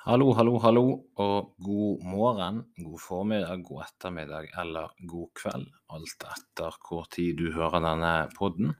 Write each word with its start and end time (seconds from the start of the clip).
Hallo, 0.00 0.30
hallo, 0.32 0.54
hallo, 0.64 0.82
og 1.20 1.50
god 1.60 2.04
morgen, 2.08 2.60
god 2.80 3.00
formiddag, 3.04 3.58
god 3.68 3.82
ettermiddag 3.84 4.46
eller 4.62 4.94
god 5.10 5.26
kveld, 5.36 5.66
alt 5.92 6.24
etter 6.24 6.78
hvor 6.86 7.04
tid 7.12 7.36
du 7.36 7.50
hører 7.52 7.82
denne 7.84 8.12
podden. 8.32 8.70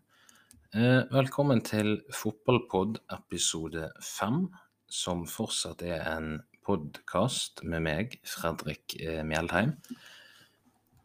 Eh, 0.73 1.03
velkommen 1.13 1.61
til 1.61 1.99
Fotballpod 2.17 3.03
episode 3.13 3.91
fem, 4.01 4.47
som 4.89 5.27
fortsatt 5.29 5.85
er 5.85 6.07
en 6.09 6.31
podkast 6.65 7.61
med 7.69 7.85
meg, 7.85 8.17
Fredrik 8.25 8.97
eh, 8.97 9.21
Mjeldheim. 9.21 9.77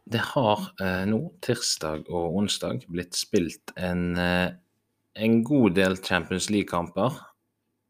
Det 0.07 0.23
har 0.31 0.63
eh, 0.79 1.03
nå, 1.11 1.19
tirsdag 1.43 2.07
og 2.07 2.39
onsdag, 2.39 2.87
blitt 2.87 3.19
spilt 3.19 3.75
en, 3.75 4.15
en 4.15 5.37
god 5.51 5.75
del 5.75 5.99
Champions 5.99 6.47
League-kamper. 6.55 7.19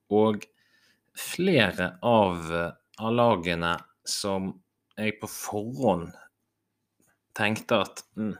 Og 0.09 0.49
flere 1.15 1.95
av, 2.05 2.51
av 2.99 3.15
lagene 3.15 3.75
som 4.05 4.51
jeg 4.95 5.17
på 5.19 5.29
forhånd 5.31 6.11
tenkte 7.35 7.81
at 7.83 8.03
mm, 8.15 8.35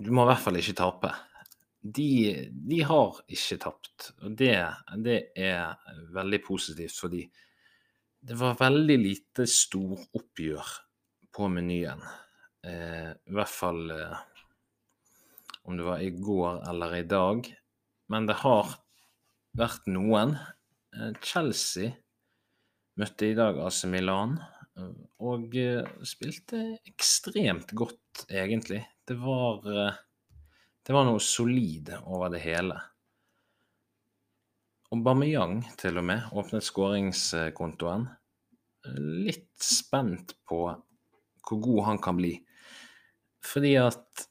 du 0.00 0.10
må 0.14 0.24
i 0.24 0.30
hvert 0.30 0.42
fall 0.42 0.58
ikke 0.60 0.78
tape. 0.80 1.10
De, 1.80 2.08
de 2.50 2.80
har 2.84 3.20
ikke 3.30 3.58
tapt. 3.62 4.10
Og 4.24 4.34
det, 4.36 4.56
det, 5.04 5.20
er 5.36 5.76
veldig 6.12 6.40
positivt, 6.44 6.96
fordi 6.98 7.22
det 8.20 8.36
var 8.36 8.58
veldig 8.60 8.98
lite 9.00 9.46
storoppgjør 9.48 10.74
på 11.32 11.48
menyen. 11.52 12.02
Eh, 12.66 13.12
I 13.14 13.36
hvert 13.36 13.52
fall 13.52 13.94
eh, 13.94 14.18
om 15.64 15.78
det 15.78 15.86
var 15.86 16.02
i 16.04 16.10
går 16.10 16.62
eller 16.68 16.96
i 16.98 17.06
dag. 17.08 17.48
Men 18.10 18.26
det 18.28 18.40
har 18.42 18.74
vært 19.56 19.86
noen. 19.88 20.36
Eh, 20.96 21.12
Chelsea 21.22 21.92
møtte 23.00 23.30
i 23.30 23.36
dag 23.38 23.58
AC 23.62 23.84
Milan 23.90 24.36
eh, 24.40 24.94
og 25.26 25.56
eh, 25.58 25.86
spilte 26.06 26.62
ekstremt 26.90 27.74
godt, 27.76 28.24
egentlig. 28.28 28.82
Det 29.06 29.16
var, 29.20 29.64
det 30.86 30.94
var 30.94 31.06
noe 31.08 31.22
solid 31.22 31.92
over 32.04 32.30
det 32.34 32.42
hele. 32.44 32.76
Og 34.90 35.02
Bamiyang, 35.06 35.60
til 35.78 35.98
og 36.00 36.06
med 36.06 36.30
åpnet 36.34 36.66
skåringskontoen. 36.66 38.08
Litt 39.26 39.52
spent 39.62 40.34
på 40.48 40.64
hvor 40.70 41.62
god 41.62 41.84
han 41.88 42.00
kan 42.02 42.18
bli. 42.18 42.32
Fordi 43.46 43.74
at 43.80 44.26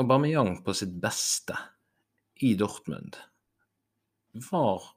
Aubameyang 0.00 0.58
på 0.66 0.74
sitt 0.74 0.94
beste 1.00 1.56
i 2.42 2.54
Dortmund 2.58 3.16
var 4.50 4.93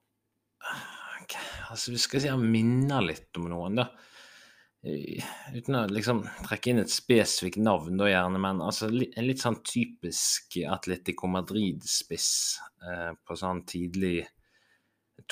Altså, 1.72 1.92
vi 1.92 1.98
skal 2.00 2.22
si 2.23 2.30
han 2.32 2.52
minner 2.52 3.02
litt 3.04 3.38
om 3.40 3.50
noen, 3.52 3.76
da. 3.82 3.88
Uten 4.88 5.76
å 5.76 5.82
liksom 5.90 6.22
trekke 6.46 6.70
inn 6.72 6.80
et 6.80 6.92
spesifikt 6.94 7.58
navn, 7.59 7.98
da 8.00 8.08
gjerne, 8.08 8.40
men 8.40 8.62
altså 8.64 8.88
en 8.88 9.26
litt 9.26 9.42
sånn 9.44 9.59
typisk 9.66 10.58
Atletico 10.70 11.28
Madrid-spiss 11.32 12.59
eh, 12.86 13.12
på 13.18 13.36
sånn 13.36 13.66
tidlig 13.68 14.28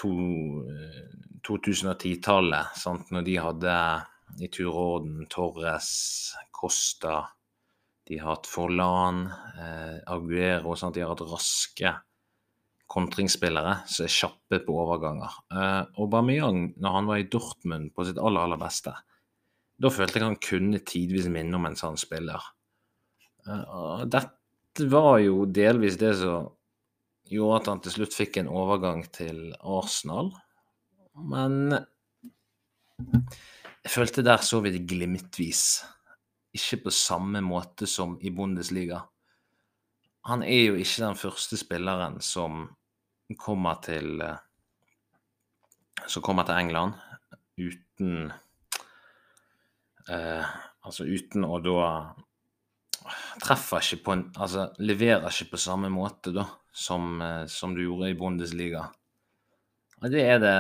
2010-tallet, 0.02 2.66
sant, 2.81 3.11
når 3.14 3.22
de 3.30 3.36
hadde 3.38 4.02
i 4.42 4.47
tur 4.49 4.73
og 4.73 4.81
orden 4.81 5.27
Torres, 5.31 5.89
Costa 6.55 7.27
De 8.05 8.17
har 8.20 8.30
hatt 8.36 8.47
Forlan, 8.49 9.31
eh, 9.61 9.97
Aguero, 10.14 10.75
sant, 10.77 10.95
de 10.97 11.02
har 11.05 11.11
hatt 11.14 11.27
raske 11.30 11.89
kontringsspillere 12.95 13.81
som 13.91 14.05
er 14.05 14.13
kjappe 14.13 14.61
på 14.65 14.75
overganger. 14.85 15.33
Uh, 15.51 16.05
Bamiang, 16.11 16.69
når 16.79 16.97
han 16.97 17.09
var 17.09 17.21
i 17.21 17.27
Dortmund 17.31 17.91
på 17.95 18.07
sitt 18.07 18.19
aller, 18.21 18.47
aller 18.47 18.61
beste, 18.61 18.93
da 19.75 19.91
følte 19.91 20.19
jeg 20.19 20.27
han 20.29 20.39
kunne 20.39 20.79
tidvis 20.87 21.27
minne 21.31 21.57
om 21.57 21.67
en 21.67 21.77
sånn 21.79 21.99
spiller. 21.99 22.43
Uh, 23.45 24.05
dette 24.08 24.87
var 24.92 25.20
jo 25.23 25.43
delvis 25.45 25.99
det 25.99 26.14
som 26.21 26.49
gjorde 27.31 27.59
at 27.59 27.71
han 27.71 27.81
til 27.83 27.95
slutt 27.97 28.15
fikk 28.15 28.39
en 28.39 28.52
overgang 28.52 29.03
til 29.15 29.49
Arsenal, 29.59 30.31
men 31.15 31.75
jeg 32.95 33.91
følte 33.91 34.23
der 34.25 34.43
så 34.43 34.61
vi 34.64 34.71
det 34.75 34.86
glimtvis. 34.87 35.65
Ikke 36.55 36.86
på 36.86 36.95
samme 36.95 37.41
måte 37.43 37.87
som 37.89 38.15
i 38.23 38.31
Bundesliga 38.31 39.02
han 40.25 40.41
er 40.41 40.71
jo 40.71 40.77
ikke 40.80 41.03
den 41.03 41.20
første 41.20 41.58
spilleren 41.59 42.17
som 42.23 42.65
kommer 43.33 43.80
til 43.81 44.21
eh, 44.21 44.37
Som 46.05 46.21
kommer 46.21 46.45
til 46.45 46.59
England 46.61 46.93
uten 47.58 48.30
eh, 50.09 50.53
Altså 50.86 51.08
uten 51.09 51.47
å 51.47 51.58
da 51.64 51.87
Treffer 53.41 53.81
ikke 53.81 54.03
på 54.05 54.14
en 54.14 54.27
Altså 54.37 54.69
leverer 54.85 55.25
ikke 55.31 55.55
på 55.55 55.64
samme 55.65 55.89
måte 55.93 56.35
da 56.35 56.45
som, 56.75 57.21
eh, 57.21 57.45
som 57.47 57.75
du 57.75 57.85
gjorde 57.85 58.09
i 58.11 58.17
Bundesliga. 58.19 58.81
Og 60.02 60.11
det 60.11 60.25
er 60.27 60.41
det 60.43 60.55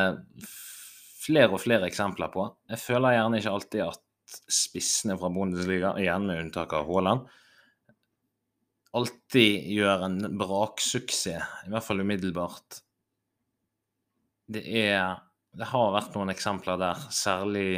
flere 1.25 1.51
og 1.51 1.59
flere 1.59 1.89
eksempler 1.89 2.31
på. 2.31 2.45
Jeg 2.71 2.79
føler 2.79 3.17
gjerne 3.17 3.41
ikke 3.41 3.55
alltid 3.57 3.83
at 3.83 4.37
spissene 4.51 5.17
fra 5.19 5.29
Bundesliga, 5.33 5.91
igjen 5.99 6.27
med 6.29 6.39
unntak 6.45 6.73
av 6.77 6.87
Haaland, 6.87 7.27
alltid 8.95 9.67
gjør 9.75 10.05
en 10.07 10.19
braksuksess, 10.39 11.65
i 11.67 11.73
hvert 11.73 11.85
fall 11.85 12.03
umiddelbart. 12.03 12.81
Det 14.47 14.65
er 14.65 15.21
Det 15.55 15.69
har 15.69 15.93
vært 15.95 16.15
noen 16.17 16.33
eksempler 16.33 16.75
der, 16.75 16.99
særlig 17.15 17.77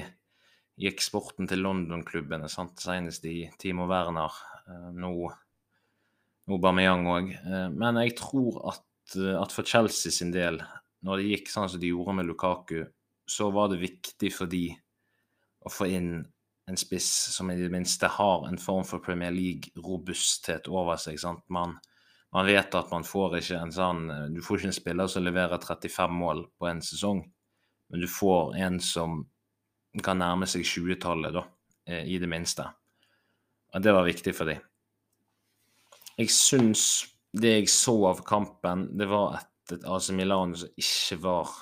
i 0.81 0.88
eksporten 0.89 1.45
til 1.45 1.61
London-klubbene, 1.61 2.47
senest 2.50 3.25
i 3.29 3.51
Timo 3.61 3.85
Werner, 3.85 4.33
eh, 4.66 4.88
nå, 4.97 5.11
nå 6.50 6.57
Bameyang 6.57 7.06
òg. 7.06 7.29
Eh, 7.38 7.67
men 7.69 8.00
jeg 8.01 8.16
tror 8.17 8.57
at, 8.73 9.13
eh, 9.13 9.38
at, 9.38 9.53
for 9.53 9.61
Chelsea 9.61 10.09
sin 10.11 10.33
del, 10.33 10.57
når 11.06 11.22
det 11.22 11.29
gikk 11.29 11.53
sånn 11.53 11.69
som 11.69 11.83
de 11.83 11.91
gjorde 11.94 12.17
med 12.17 12.25
Lukaku, 12.31 12.81
så 13.29 13.51
var 13.53 13.69
det 13.69 13.83
viktig 13.83 14.33
for 14.33 14.50
de 14.50 14.72
å 15.61 15.69
få 15.69 15.91
inn 15.94 16.11
en 16.67 16.78
spiss 16.78 17.09
som 17.33 17.51
i 17.51 17.55
det 17.61 17.69
minste 17.72 18.09
har 18.11 18.47
en 18.47 18.57
form 18.59 18.83
for 18.88 19.03
Premier 19.03 19.31
League-robusthet 19.31 20.67
over 20.67 21.00
seg. 21.00 21.19
sant? 21.19 21.45
Man, 21.50 21.78
man, 22.35 22.45
vet 22.45 22.75
at 22.75 22.91
man 22.91 23.07
får 23.07 23.38
ikke 23.39 23.61
en 23.61 23.72
sånn 23.72 24.01
Du 24.35 24.41
får 24.44 24.59
ikke 24.59 24.72
en 24.73 24.75
spiller 24.75 25.11
som 25.11 25.23
leverer 25.23 25.63
35 25.63 26.17
mål 26.19 26.44
på 26.59 26.67
en 26.67 26.83
sesong, 26.83 27.23
men 27.88 28.03
du 28.03 28.07
får 28.11 28.57
en 28.67 28.81
som 28.83 29.22
kan 30.03 30.19
nærme 30.19 30.45
seg 30.50 30.66
20-tallet, 30.67 31.33
da, 31.33 31.45
eh, 31.88 32.03
i 32.06 32.19
det 32.19 32.29
minste. 32.29 32.67
Og 33.73 33.83
det 33.83 33.94
var 33.95 34.07
viktig 34.07 34.33
for 34.35 34.51
dem. 34.51 34.59
Jeg 36.17 36.33
syns 36.33 36.83
det 37.38 37.53
jeg 37.53 37.72
så 37.72 37.95
av 38.11 38.23
kampen, 38.25 38.88
det 38.97 39.07
var 39.09 39.39
et, 39.39 39.50
et 39.75 39.88
AC 39.88 40.11
Milan 40.16 40.56
som 40.57 40.79
ikke 40.79 41.19
var 41.23 41.56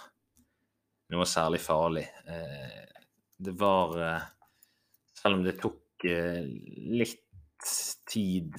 noe 1.13 1.27
særlig 1.29 1.61
farlig. 1.61 2.05
Eh, 2.25 2.81
det 3.45 3.53
var 3.59 3.97
eh, 4.01 4.27
selv 5.25 5.39
om 5.39 5.45
det 5.45 5.57
tok 5.57 6.05
eh, 6.05 6.43
litt 6.93 7.21
tid. 8.05 8.53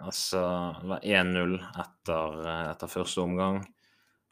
Altså 0.00 0.40
det 0.80 0.88
var 0.88 1.02
1-0 1.04 1.56
etter, 1.60 2.38
eh, 2.40 2.68
etter, 2.70 2.88
første 2.88 3.20
omgang. 3.20 3.58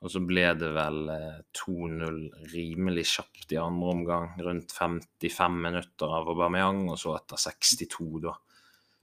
Og 0.05 0.13
så 0.13 0.23
ble 0.25 0.47
det 0.57 0.71
vel 0.77 1.13
2-0 1.61 2.01
eh, 2.09 2.47
rimelig 2.55 3.05
kjapt 3.13 3.53
i 3.53 3.61
andre 3.61 3.93
omgang. 3.99 4.33
Rundt 4.47 4.73
55 4.73 5.61
minutter 5.67 6.09
av 6.09 6.33
Aubameyang, 6.33 6.87
og 6.89 6.97
så 7.01 7.19
etter 7.19 7.43
62, 7.45 8.09
da, 8.25 8.33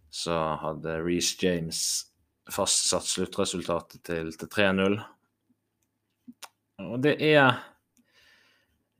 så 0.09 0.41
hadde 0.65 0.97
Reece 1.05 1.37
James 1.45 1.83
fastsatt 2.51 3.05
sluttresultatet 3.05 4.01
til, 4.09 4.33
til 4.33 4.49
3-0. 4.57 4.97
Og 6.81 6.97
det 7.05 7.19
er 7.29 7.61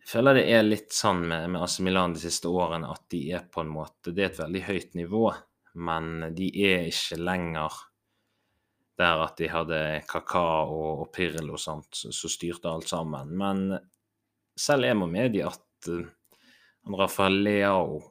jeg 0.01 0.09
føler 0.09 0.39
det 0.39 0.47
er 0.49 0.65
litt 0.65 0.95
sånn 0.95 1.21
med, 1.29 1.51
med 1.53 1.61
AC 1.61 1.77
Milan 1.85 2.15
de 2.15 2.23
siste 2.23 2.49
årene 2.49 2.89
at 2.89 3.03
de 3.13 3.21
er 3.37 3.45
på 3.53 3.61
en 3.61 3.69
måte 3.71 4.13
Det 4.15 4.23
er 4.23 4.31
et 4.31 4.39
veldig 4.41 4.61
høyt 4.65 4.95
nivå, 4.97 5.25
men 5.87 6.33
de 6.35 6.49
er 6.65 6.87
ikke 6.89 7.19
lenger 7.21 7.77
der 9.01 9.21
at 9.23 9.37
de 9.39 9.49
hadde 9.49 9.81
Kaka 10.09 10.45
og, 10.69 11.05
og 11.05 11.11
Pirlo 11.13 11.55
og 11.55 11.61
sånt 11.61 12.01
som 12.01 12.33
styrte 12.33 12.69
alt 12.69 12.89
sammen. 12.91 13.31
Men 13.37 13.61
selv 14.57 14.89
jeg 14.89 14.97
må 14.99 15.07
medgi 15.09 15.41
at 15.45 15.89
uh, 15.89 16.09
Rafael 16.97 17.39
Leao 17.45 18.01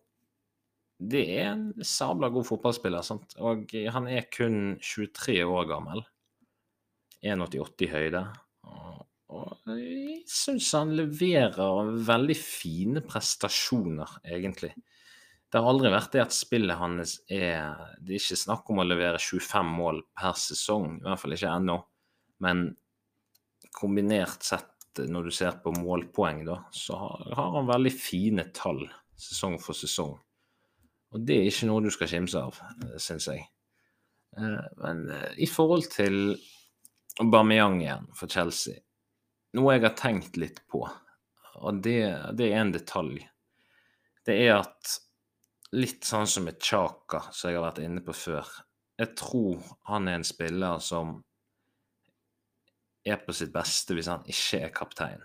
det 1.01 1.23
er 1.33 1.47
en 1.55 1.85
sabla 1.87 2.29
god 2.29 2.45
fotballspiller, 2.45 3.05
sant? 3.07 3.33
og 3.41 3.71
han 3.73 4.09
er 4.13 4.27
kun 4.29 4.77
23 4.85 5.39
år 5.49 5.69
gammel. 5.71 6.03
1,88 7.25 7.87
i 7.87 7.89
høyde. 7.89 8.21
Og 9.31 9.77
jeg 9.77 10.21
syns 10.31 10.73
han 10.75 10.95
leverer 10.99 11.93
veldig 12.07 12.37
fine 12.39 13.03
prestasjoner, 13.07 14.17
egentlig. 14.27 14.73
Det 15.51 15.59
har 15.59 15.67
aldri 15.67 15.91
vært 15.91 16.13
det 16.15 16.23
at 16.23 16.35
spillet 16.35 16.79
hans 16.79 17.17
er 17.27 17.75
Det 17.99 18.15
er 18.15 18.21
ikke 18.21 18.39
snakk 18.39 18.69
om 18.71 18.83
å 18.83 18.87
levere 18.87 19.19
25 19.19 19.73
mål 19.75 20.03
per 20.19 20.37
sesong, 20.39 20.99
i 21.01 21.07
hvert 21.07 21.23
fall 21.23 21.35
ikke 21.35 21.55
ennå. 21.59 21.79
Men 22.47 22.69
kombinert 23.75 24.47
sett 24.47 25.03
når 25.11 25.29
du 25.29 25.35
ser 25.35 25.59
på 25.63 25.73
målpoeng, 25.75 26.43
da, 26.47 26.57
så 26.75 26.99
har, 26.99 27.55
han 27.55 27.71
veldig 27.71 27.93
fine 27.95 28.49
tall 28.55 28.83
sesong 29.19 29.57
for 29.63 29.79
sesong. 29.79 30.17
Og 31.11 31.27
det 31.27 31.39
er 31.39 31.49
ikke 31.51 31.69
noe 31.71 31.85
du 31.85 31.91
skal 31.95 32.11
kimse 32.11 32.43
av, 32.43 32.59
syns 33.03 33.29
jeg. 33.31 33.47
Eh, 34.39 34.67
men 34.83 35.05
eh, 35.15 35.33
i 35.43 35.49
forhold 35.51 35.89
til 35.91 36.37
Bamiang 37.21 37.81
igjen 37.83 38.07
for 38.17 38.31
Chelsea, 38.31 38.79
noe 39.57 39.77
jeg 39.77 39.85
har 39.87 39.97
tenkt 39.99 40.39
litt 40.41 40.63
på, 40.71 40.85
og 41.61 41.81
det, 41.85 42.03
det 42.39 42.51
er 42.51 42.61
en 42.61 42.75
detalj, 42.75 43.23
det 44.27 44.37
er 44.47 44.61
at 44.61 44.99
litt 45.77 46.07
sånn 46.07 46.29
som 46.29 46.47
med 46.47 46.61
Chaka, 46.63 47.25
som 47.33 47.51
jeg 47.51 47.59
har 47.59 47.69
vært 47.69 47.83
inne 47.85 48.03
på 48.05 48.15
før, 48.17 48.49
jeg 49.01 49.15
tror 49.17 49.63
han 49.89 50.09
er 50.11 50.19
en 50.19 50.27
spiller 50.27 50.81
som 50.85 51.19
er 53.07 53.21
på 53.25 53.33
sitt 53.33 53.53
beste 53.55 53.97
hvis 53.97 54.11
han 54.13 54.27
ikke 54.29 54.61
er 54.67 54.75
kaptein. 54.77 55.23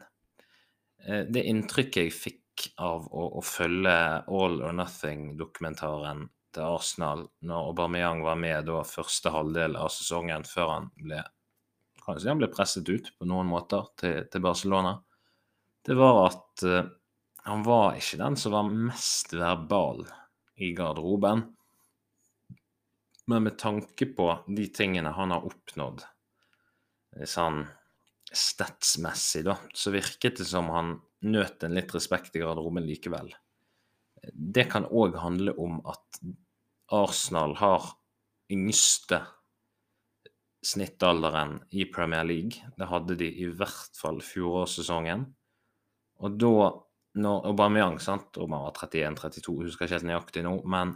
Eh, 1.04 1.26
det 1.28 1.44
inntrykket 1.50 2.06
jeg 2.06 2.16
fikk 2.16 2.70
av 2.80 3.10
å, 3.12 3.28
å 3.40 3.42
følge 3.44 3.96
All 4.32 4.62
or 4.64 4.76
Nothing-dokumentaren 4.78 6.24
til 6.56 6.64
Arsenal 6.64 7.26
når 7.44 7.72
Aubameyang 7.74 8.24
var 8.24 8.40
med 8.40 8.70
da 8.70 8.80
første 8.88 9.34
halvdel 9.34 9.76
av 9.76 9.92
sesongen, 9.92 10.48
før 10.48 10.72
han 10.72 10.92
ble 11.02 11.20
kan 12.06 12.20
si 12.22 12.30
han 12.30 12.42
ble 12.42 12.52
presset 12.54 12.90
ut 12.90 13.12
på 13.18 13.28
noen 13.30 13.50
måter 13.50 13.90
til, 14.00 14.24
til 14.32 14.44
Barcelona, 14.46 14.96
det 15.86 15.98
var 15.98 16.22
at 16.28 16.66
uh, 16.66 16.88
han 17.46 17.66
var 17.66 17.98
ikke 18.00 18.22
den 18.22 18.38
som 18.42 18.56
var 18.56 18.70
mest 18.70 19.36
verbal 19.38 20.06
i 20.58 20.72
garderoben. 20.78 21.44
Men 23.30 23.46
med 23.46 23.58
tanke 23.62 24.08
på 24.18 24.30
de 24.48 24.66
tingene 24.74 25.14
han 25.14 25.34
har 25.34 25.46
oppnådd 25.46 26.04
sånn 27.30 27.64
statsmessig, 28.36 29.46
da, 29.48 29.56
så 29.74 29.94
virket 29.94 30.42
det 30.42 30.48
som 30.50 30.70
han 30.74 30.96
nøt 31.26 31.64
en 31.64 31.76
litt 31.78 31.94
respekt 31.96 32.36
i 32.36 32.42
garderoben 32.44 32.86
likevel. 32.86 33.32
Det 34.34 34.66
kan 34.72 34.88
òg 34.90 35.16
handle 35.22 35.54
om 35.62 35.80
at 35.88 36.20
Arsenal 36.94 37.56
har 37.62 37.88
yngste 38.52 39.22
snittalderen 40.66 41.60
i 41.78 41.86
Premier 41.86 42.26
League. 42.26 42.72
Det 42.78 42.90
hadde 42.90 43.18
de 43.20 43.30
i 43.30 43.48
hvert 43.48 43.98
fall 44.00 44.22
fjorårssesongen. 44.26 45.26
Og 46.26 46.38
da, 46.42 46.70
når 47.22 47.50
Aubameyang 47.52 48.00
sant, 48.02 48.40
han 48.40 48.54
var 48.54 48.72
31-32, 48.74 49.56
husker 49.68 49.86
ikke 49.86 50.00
helt 50.00 50.10
nøyaktig 50.10 50.46
nå, 50.46 50.58
men 50.72 50.96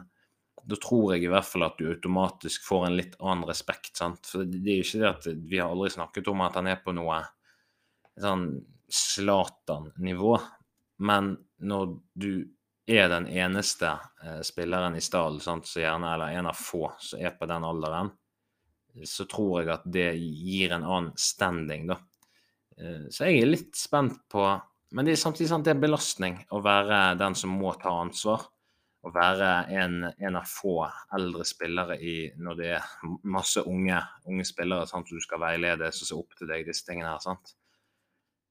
da 0.70 0.78
tror 0.82 1.14
jeg 1.14 1.26
i 1.26 1.32
hvert 1.32 1.48
fall 1.48 1.66
at 1.70 1.80
du 1.80 1.88
automatisk 1.90 2.66
får 2.68 2.86
en 2.88 2.98
litt 2.98 3.16
annen 3.20 3.48
respekt. 3.48 3.96
sant? 3.98 4.28
For 4.28 4.44
det 4.44 4.60
er 4.74 4.82
jo 4.82 4.88
ikke 4.88 5.02
det 5.04 5.10
at 5.12 5.28
vi 5.50 5.60
har 5.62 5.72
aldri 5.72 5.92
snakket 5.94 6.30
om 6.32 6.44
at 6.46 6.60
han 6.60 6.70
er 6.72 6.82
på 6.84 6.96
noe 6.96 7.22
sånn 8.20 8.50
Zlatan-nivå, 8.90 10.34
men 11.06 11.36
når 11.62 11.92
du 12.18 12.32
er 12.90 13.06
den 13.12 13.28
eneste 13.30 13.92
eh, 14.26 14.40
spilleren 14.42 14.96
i 14.98 15.04
stallen, 15.04 15.62
eller 15.78 16.34
en 16.34 16.50
av 16.50 16.58
få 16.58 16.90
som 16.98 17.22
er 17.22 17.36
på 17.38 17.46
den 17.46 17.68
alderen, 17.68 18.10
så 19.06 19.26
tror 19.30 19.62
jeg 19.62 19.74
at 19.74 19.86
det 19.88 20.10
gir 20.18 20.74
en 20.76 20.86
annen 20.86 21.12
standing, 21.20 21.90
da. 21.92 22.00
Eh, 22.80 23.10
så 23.14 23.30
jeg 23.30 23.44
er 23.44 23.54
litt 23.54 23.76
spent 23.78 24.22
på 24.32 24.46
Men 24.90 25.06
det 25.06 25.14
er 25.14 25.20
samtidig 25.22 25.52
sant, 25.52 25.68
det 25.68 25.76
er 25.76 25.82
belastning 25.84 26.40
å 26.50 26.64
være 26.66 27.14
den 27.20 27.36
som 27.38 27.52
må 27.54 27.76
ta 27.78 27.92
ansvar 28.02 28.48
å 29.06 29.12
være 29.16 29.50
en, 29.80 30.02
en, 30.12 30.36
av 30.36 30.48
få 30.48 30.82
eldre 31.16 31.46
spillere 31.48 31.96
i, 32.04 32.16
når 32.36 32.58
det 32.60 32.72
er 32.76 32.88
masse 33.32 33.64
unge, 33.64 34.00
unge 34.28 34.46
spillere 34.48 34.88
sant, 34.90 35.08
du 35.08 35.24
skal 35.24 35.42
veilede 35.44 35.92
som 35.96 36.10
ser 36.10 36.20
opp 36.20 36.36
til 36.36 36.50
deg, 36.52 36.66
disse 36.68 36.88
tingene 36.88 37.14
her. 37.14 37.22
sant? 37.24 37.54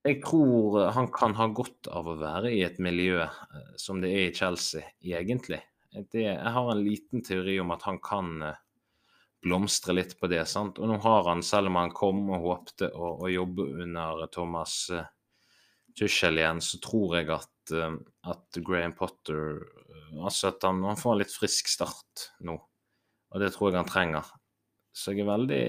Jeg 0.07 0.21
tror 0.23 0.79
han 0.95 1.09
kan 1.13 1.35
ha 1.37 1.49
godt 1.53 1.89
av 1.93 2.07
å 2.07 2.17
være 2.17 2.53
i 2.55 2.63
et 2.65 2.79
miljø 2.81 3.19
eh, 3.21 3.75
som 3.77 4.01
det 4.01 4.13
er 4.15 4.29
i 4.29 4.33
Chelsea, 4.35 4.87
egentlig. 5.03 5.61
Det, 5.91 6.23
jeg 6.23 6.53
har 6.55 6.71
en 6.71 6.81
liten 6.85 7.25
teori 7.25 7.59
om 7.61 7.73
at 7.75 7.85
han 7.85 7.99
kan 8.01 8.33
eh, 8.49 8.59
blomstre 9.43 9.95
litt 9.95 10.17
på 10.19 10.27
det. 10.31 10.43
sant? 10.47 10.79
Og 10.79 10.89
nå 10.89 10.97
har 11.03 11.29
han, 11.29 11.43
selv 11.45 11.71
om 11.71 11.79
han 11.79 11.93
kom 11.95 12.25
og 12.29 12.45
håpte 12.45 12.91
å, 12.91 13.15
å 13.23 13.31
jobbe 13.31 13.69
under 13.85 14.25
Thomas 14.33 14.81
uh, 14.91 15.05
igjen, 15.99 16.61
så 16.63 16.79
tror 16.83 17.17
jeg 17.19 17.31
at, 17.35 17.73
uh, 17.73 17.95
at 18.31 18.59
Graham 18.63 18.95
Potter 18.97 19.59
Altså 20.09 20.49
at 20.49 20.63
han, 20.65 20.81
han, 20.81 20.97
får 20.97 21.11
en 21.13 21.19
litt 21.21 21.33
frisk 21.33 21.67
start 21.69 22.23
nå, 22.41 22.55
og 23.29 23.43
det 23.43 23.51
tror 23.53 23.69
jeg 23.69 23.77
han 23.77 23.89
trenger. 23.89 24.31
Så 24.89 25.13
jeg 25.13 25.21
er 25.21 25.29
veldig 25.29 25.59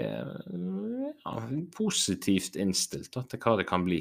ja, 1.21 1.35
positivt 1.77 2.57
innstilt 2.57 3.13
da, 3.15 3.23
til 3.29 3.41
hva 3.43 3.59
det 3.61 3.67
kan 3.69 3.85
bli, 3.85 4.01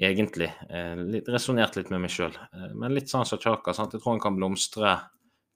egentlig. 0.00 0.48
Eh, 0.70 0.96
litt, 1.12 1.28
resonnert 1.30 1.76
litt 1.78 1.92
med 1.92 2.06
meg 2.06 2.14
sjøl. 2.14 2.32
Eh, 2.32 2.70
men 2.72 2.96
litt 2.96 3.12
sånn 3.12 3.28
som 3.28 3.40
Chaka. 3.42 3.74
Sant? 3.76 3.94
Jeg 3.94 4.02
tror 4.02 4.16
han 4.16 4.24
kan 4.24 4.38
blomstre 4.38 4.96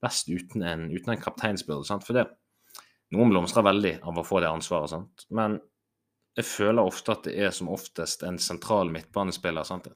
best 0.04 0.28
uten 0.30 0.62
en, 0.62 0.86
uten 0.92 1.14
en 1.14 1.22
kapteinsbyrde. 1.22 1.98
For 2.06 2.18
det, 2.18 2.28
noen 3.14 3.32
blomstrer 3.32 3.66
veldig 3.66 3.94
av 4.08 4.20
å 4.20 4.26
få 4.26 4.42
det 4.44 4.50
ansvaret, 4.52 4.92
sant? 4.92 5.26
men 5.34 5.58
jeg 6.38 6.46
føler 6.46 6.86
ofte 6.86 7.14
at 7.14 7.24
det 7.26 7.34
er 7.46 7.54
som 7.54 7.70
oftest 7.72 8.22
en 8.26 8.36
sentral 8.38 8.92
midtbanespiller 8.94 9.66
sant? 9.66 9.88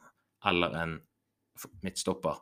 eller 0.48 0.74
en 0.80 0.96
midtstopper 1.84 2.40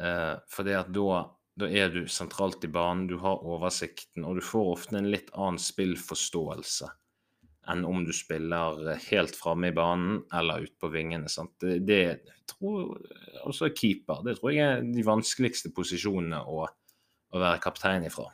Eh, 0.00 0.36
for 0.50 0.70
at 0.74 0.90
da, 0.94 1.22
da, 1.60 1.70
er 1.70 1.92
du 1.94 2.04
sentralt 2.10 2.64
i 2.66 2.70
banen, 2.72 3.06
du 3.10 3.16
har 3.22 3.44
oversikten, 3.46 4.26
og 4.26 4.38
du 4.38 4.44
får 4.44 4.70
ofte 4.72 4.98
en 4.98 5.10
litt 5.12 5.30
annen 5.34 5.60
spillforståelse 5.62 6.90
enn 7.72 7.84
om 7.88 8.02
du 8.04 8.10
spiller 8.12 8.90
helt 9.06 9.36
framme 9.38 9.70
i 9.70 9.76
banen 9.76 10.18
eller 10.36 10.66
ute 10.66 10.76
på 10.82 10.90
vingene. 10.92 11.30
Sant? 11.32 11.54
Det, 11.62 11.78
det 11.88 12.34
tror 12.50 12.98
Også 13.48 13.70
keeper. 13.72 14.20
Det 14.24 14.34
tror 14.36 14.52
jeg 14.52 14.64
er 14.66 14.82
de 14.84 15.04
vanskeligste 15.06 15.70
posisjonene 15.72 16.42
å, 16.44 16.66
å 16.68 17.40
være 17.40 17.62
kaptein 17.64 18.04
ifra. 18.04 18.26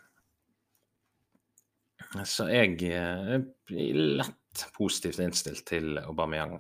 Så 2.26 2.48
jeg 2.50 2.76
blir 3.68 3.98
lett 4.18 4.64
positivt 4.74 5.20
innstilt 5.22 5.62
til 5.68 5.98
Aubameyang. 6.02 6.56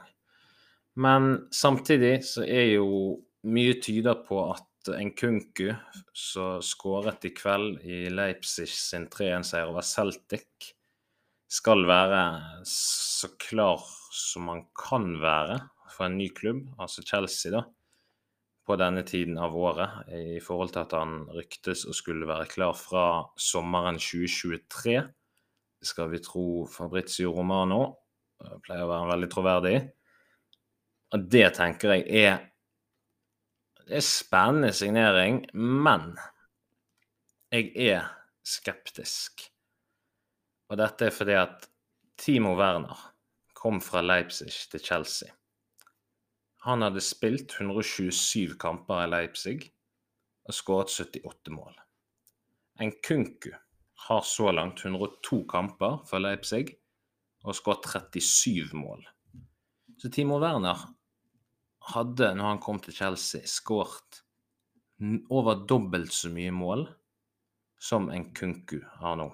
Men 1.00 1.48
samtidig 1.54 2.20
så 2.26 2.44
er 2.46 2.76
jo 2.76 3.18
mye 3.50 3.78
tyder 3.82 4.20
på 4.26 4.42
at 4.52 4.66
en 4.94 5.10
Kunku 5.16 5.72
som 6.16 6.62
skåret 6.64 7.26
i 7.28 7.32
kveld 7.36 7.82
i 7.84 8.04
Leipzig 8.12 8.68
sin 8.72 9.08
3-1-seier 9.12 9.68
over 9.70 9.84
Celtic, 9.84 10.72
skal 11.50 11.82
være 11.88 12.22
så 12.68 13.32
klar 13.42 13.82
som 14.14 14.48
han 14.52 14.64
kan 14.78 15.16
være 15.20 15.58
for 15.90 16.06
en 16.06 16.18
ny 16.20 16.28
klubb, 16.30 16.62
altså 16.78 17.02
Chelsea, 17.02 17.50
da, 17.50 17.64
på 18.66 18.76
denne 18.78 19.02
tiden 19.06 19.38
av 19.42 19.56
året, 19.58 20.04
i 20.14 20.38
forhold 20.42 20.70
til 20.76 20.84
at 20.84 20.94
han 20.94 21.24
ryktes 21.34 21.82
å 21.90 21.94
skulle 21.96 22.28
være 22.30 22.46
klar 22.52 22.76
fra 22.78 23.06
sommeren 23.34 23.98
2023, 23.98 25.00
skal 25.82 26.10
vi 26.12 26.20
tro 26.22 26.66
Fabrizio 26.70 27.32
Romano. 27.34 27.80
Pleier 28.64 28.86
å 28.86 28.90
være 28.90 29.10
veldig 29.14 29.30
troverdig. 29.32 29.76
Og 31.14 31.26
det 31.32 31.48
tenker 31.56 31.96
jeg 31.96 32.06
er 32.24 32.38
det 33.90 33.96
er 33.98 34.06
spennende 34.06 34.70
signering, 34.76 35.40
men 35.58 36.12
jeg 37.50 37.72
er 37.74 38.04
skeptisk. 38.46 39.42
Og 40.70 40.78
dette 40.78 41.08
er 41.08 41.16
fordi 41.16 41.34
at 41.34 41.66
Timo 42.20 42.52
Werner 42.54 43.00
kom 43.58 43.80
fra 43.82 44.04
Leipzig 44.04 44.52
til 44.70 44.84
Chelsea. 44.84 45.32
Han 46.68 46.84
hadde 46.86 47.02
spilt 47.02 47.56
127 47.58 48.54
kamper 48.62 49.02
i 49.02 49.10
Leipzig 49.10 49.58
og 50.46 50.54
skåret 50.54 50.94
78 50.94 51.50
mål. 51.56 51.74
En 52.78 52.94
Kunku 53.02 53.50
har 54.08 54.22
så 54.26 54.52
langt 54.52 54.84
102 54.84 55.42
kamper 55.48 56.00
for 56.08 56.22
Leipzig 56.22 56.66
og 57.44 57.56
skåret 57.56 57.86
37 57.88 58.72
mål. 58.76 59.04
Så 60.00 60.08
Timo 60.12 60.38
Werner 60.40 60.80
hadde, 61.92 62.32
når 62.36 62.54
han 62.54 62.62
kom 62.62 62.80
til 62.80 62.96
Chelsea, 62.96 63.44
skåret 63.48 64.22
over 65.32 65.62
dobbelt 65.68 66.12
så 66.12 66.30
mye 66.32 66.52
mål 66.52 66.86
som 67.80 68.10
en 68.12 68.26
Kunku 68.36 68.80
har 69.00 69.16
nå. 69.16 69.28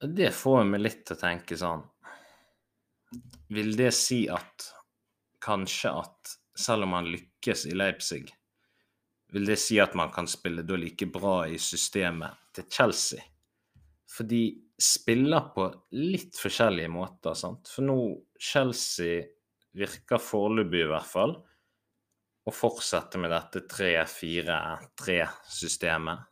Det 0.00 0.32
får 0.36 0.64
meg 0.68 0.84
litt 0.84 1.02
til 1.04 1.16
å 1.16 1.20
tenke 1.20 1.56
sånn 1.60 1.82
Vil 3.52 3.74
det 3.76 3.90
si 3.92 4.22
at 4.32 4.64
kanskje 5.44 5.92
at 5.92 6.36
selv 6.56 6.86
om 6.86 6.94
han 6.96 7.08
lykkes 7.08 7.66
i 7.68 7.76
Leipzig, 7.76 8.30
vil 9.32 9.46
det 9.46 9.58
si 9.62 9.78
at 9.80 9.94
man 9.98 10.10
kan 10.14 10.26
spille 10.30 10.62
da 10.66 10.76
like 10.78 11.06
bra 11.10 11.48
i 11.48 11.58
systemet 11.58 12.30
til 12.56 12.64
Chelsea? 12.70 13.20
For 14.10 14.24
de 14.26 14.58
spiller 14.80 15.40
på 15.54 15.68
litt 15.94 16.38
forskjellige 16.40 16.88
måter, 16.90 17.34
sant. 17.38 17.68
For 17.70 17.82
nå 17.86 17.98
Chelsea 18.40 19.22
virker 19.76 20.18
foreløpig 20.18 20.82
i 20.82 20.88
hvert 20.90 21.06
fall 21.06 21.36
å 22.48 22.50
fortsette 22.54 23.18
med 23.20 23.30
dette 23.30 23.60
3-4-3-systemet 23.70 26.18
eh, 26.18 26.24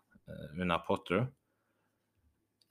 under 0.58 0.78
Potter. 0.86 1.26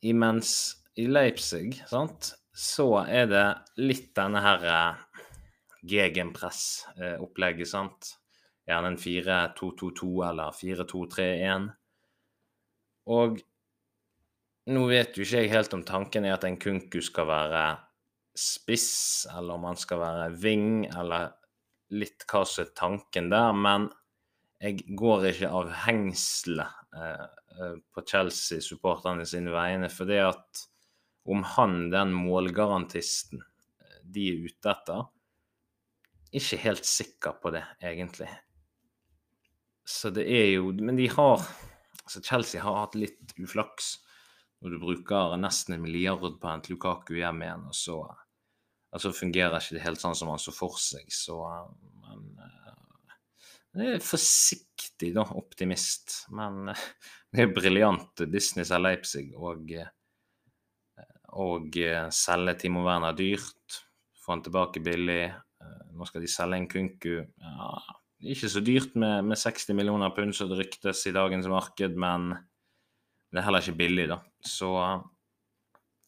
Imens 0.06 0.78
i 0.98 1.08
Leipzig 1.08 1.84
sant, 1.88 2.36
så 2.58 3.06
er 3.06 3.28
det 3.30 3.56
litt 3.80 4.16
denne 4.18 4.42
her 4.44 4.64
eh, 4.66 4.96
gegenpress-opplegget, 5.88 7.68
sant. 7.70 8.17
Gjerne 8.68 8.94
en 8.94 9.00
4-2-2-2 9.00 10.10
eller 10.28 10.56
4-2-3-1. 10.56 11.68
Og 13.16 13.38
nå 14.68 14.88
vet 14.90 15.16
jo 15.16 15.24
ikke 15.24 15.44
jeg 15.46 15.54
helt 15.54 15.76
om 15.78 15.86
tanken 15.88 16.28
er 16.28 16.36
at 16.36 16.44
en 16.48 16.60
kunku 16.60 17.00
skal 17.06 17.30
være 17.30 17.62
spiss, 18.38 19.26
eller 19.32 19.56
om 19.56 19.68
han 19.70 19.80
skal 19.80 20.02
være 20.04 20.32
wing, 20.44 20.86
eller 20.92 21.32
litt 21.96 22.26
hva 22.28 22.44
som 22.46 22.66
er 22.66 22.74
tanken 22.78 23.32
der, 23.32 23.56
men 23.56 23.88
jeg 24.60 24.84
går 24.98 25.30
ikke 25.32 25.52
av 25.54 25.70
hengselet 25.86 26.98
eh, 26.98 27.28
eh, 27.58 27.76
på 27.94 28.04
Chelsea-supporterne 28.10 29.26
sine 29.30 29.54
vegne, 29.54 29.90
for 29.94 30.10
det 30.10 30.20
at 30.26 30.66
om 31.28 31.44
han, 31.56 31.88
den 31.94 32.14
målgarantisten 32.16 33.42
eh, 33.42 34.02
de 34.04 34.28
er 34.34 34.50
ute 34.50 34.74
etter, 34.74 35.08
ikke 36.38 36.60
helt 36.66 36.86
sikker 36.86 37.40
på 37.42 37.54
det, 37.56 37.64
egentlig. 37.80 38.30
Så 39.88 40.12
det 40.12 40.26
er 40.28 40.50
jo 40.58 40.74
Men 40.84 41.00
de 41.00 41.08
har 41.08 41.44
Altså, 42.08 42.22
Chelsea 42.24 42.62
har 42.64 42.76
hatt 42.80 42.96
litt 42.96 43.34
uflaks 43.36 43.98
når 44.64 44.74
du 44.74 44.78
bruker 44.80 45.36
nesten 45.38 45.76
en 45.76 45.84
milliard 45.84 46.38
på 46.42 46.50
en 46.50 46.64
Lukaku 46.72 47.18
hjem 47.18 47.42
igjen, 47.44 47.66
og 47.68 47.76
så, 47.76 47.98
altså 48.96 49.12
fungerer 49.14 49.60
ikke 49.60 49.76
det 49.76 49.84
helt 49.84 50.02
sånn 50.02 50.16
som 50.18 50.32
han 50.32 50.42
så 50.42 50.54
for 50.56 50.80
seg. 50.82 51.12
Så 51.14 51.36
men, 52.08 52.32
jeg 53.78 54.00
er 54.00 54.08
forsiktig 54.08 55.12
da, 55.20 55.28
optimist. 55.38 56.24
Men 56.34 56.72
det 56.72 57.44
er 57.44 57.54
briljant 57.54 58.24
Disney 58.32 58.66
selger 58.66 58.88
Leipzig 58.88 59.28
og, 59.36 59.76
og 61.44 61.78
selger 62.16 62.58
Timo 62.58 62.88
Werner 62.88 63.20
dyrt. 63.20 63.82
Få 64.24 64.38
han 64.38 64.48
tilbake 64.48 64.82
billig. 64.82 65.22
Nå 65.94 66.08
skal 66.10 66.24
de 66.24 66.32
selge 66.32 66.64
en 66.64 66.72
Kunku. 66.72 67.14
Ja, 67.22 67.70
ikke 68.24 68.50
så 68.50 68.62
dyrt 68.66 68.96
med, 68.98 69.28
med 69.30 69.38
60 69.38 69.76
millioner 69.78 70.14
pund 70.16 70.34
som 70.36 70.50
det 70.50 70.58
ryktes 70.62 71.04
i 71.10 71.14
dagens 71.14 71.48
marked, 71.52 71.98
men 72.00 72.32
det 73.32 73.42
er 73.42 73.46
heller 73.46 73.64
ikke 73.64 73.82
billig, 73.84 74.08
da. 74.14 74.22
Så 74.42 74.72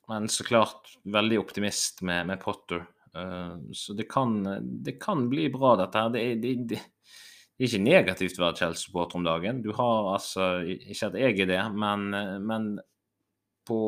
Men 0.10 0.26
så 0.26 0.44
klart, 0.44 0.90
veldig 1.06 1.38
optimist 1.38 2.02
med, 2.02 2.26
med 2.26 2.40
Potter. 2.42 2.82
Uh, 3.14 3.62
så 3.74 3.94
det 3.94 4.08
kan, 4.10 4.42
det 4.84 4.96
kan, 5.02 5.28
bli 5.30 5.50
bra, 5.54 5.76
dette 5.78 6.02
her. 6.02 6.10
Det, 6.10 6.24
det, 6.42 6.54
det, 6.72 6.80
er 7.60 7.68
ikke 7.68 7.84
negativt 7.84 8.40
å 8.40 8.48
være 8.48 8.58
Chelsea-supporter 8.58 9.20
om 9.20 9.28
dagen. 9.28 9.62
Du 9.62 9.70
har 9.78 10.10
altså 10.16 10.64
Ikke 10.66 11.12
at 11.12 11.20
jeg 11.20 11.38
er 11.44 11.52
det, 11.52 11.62
men, 11.78 12.10
men 12.42 12.72
på, 13.70 13.80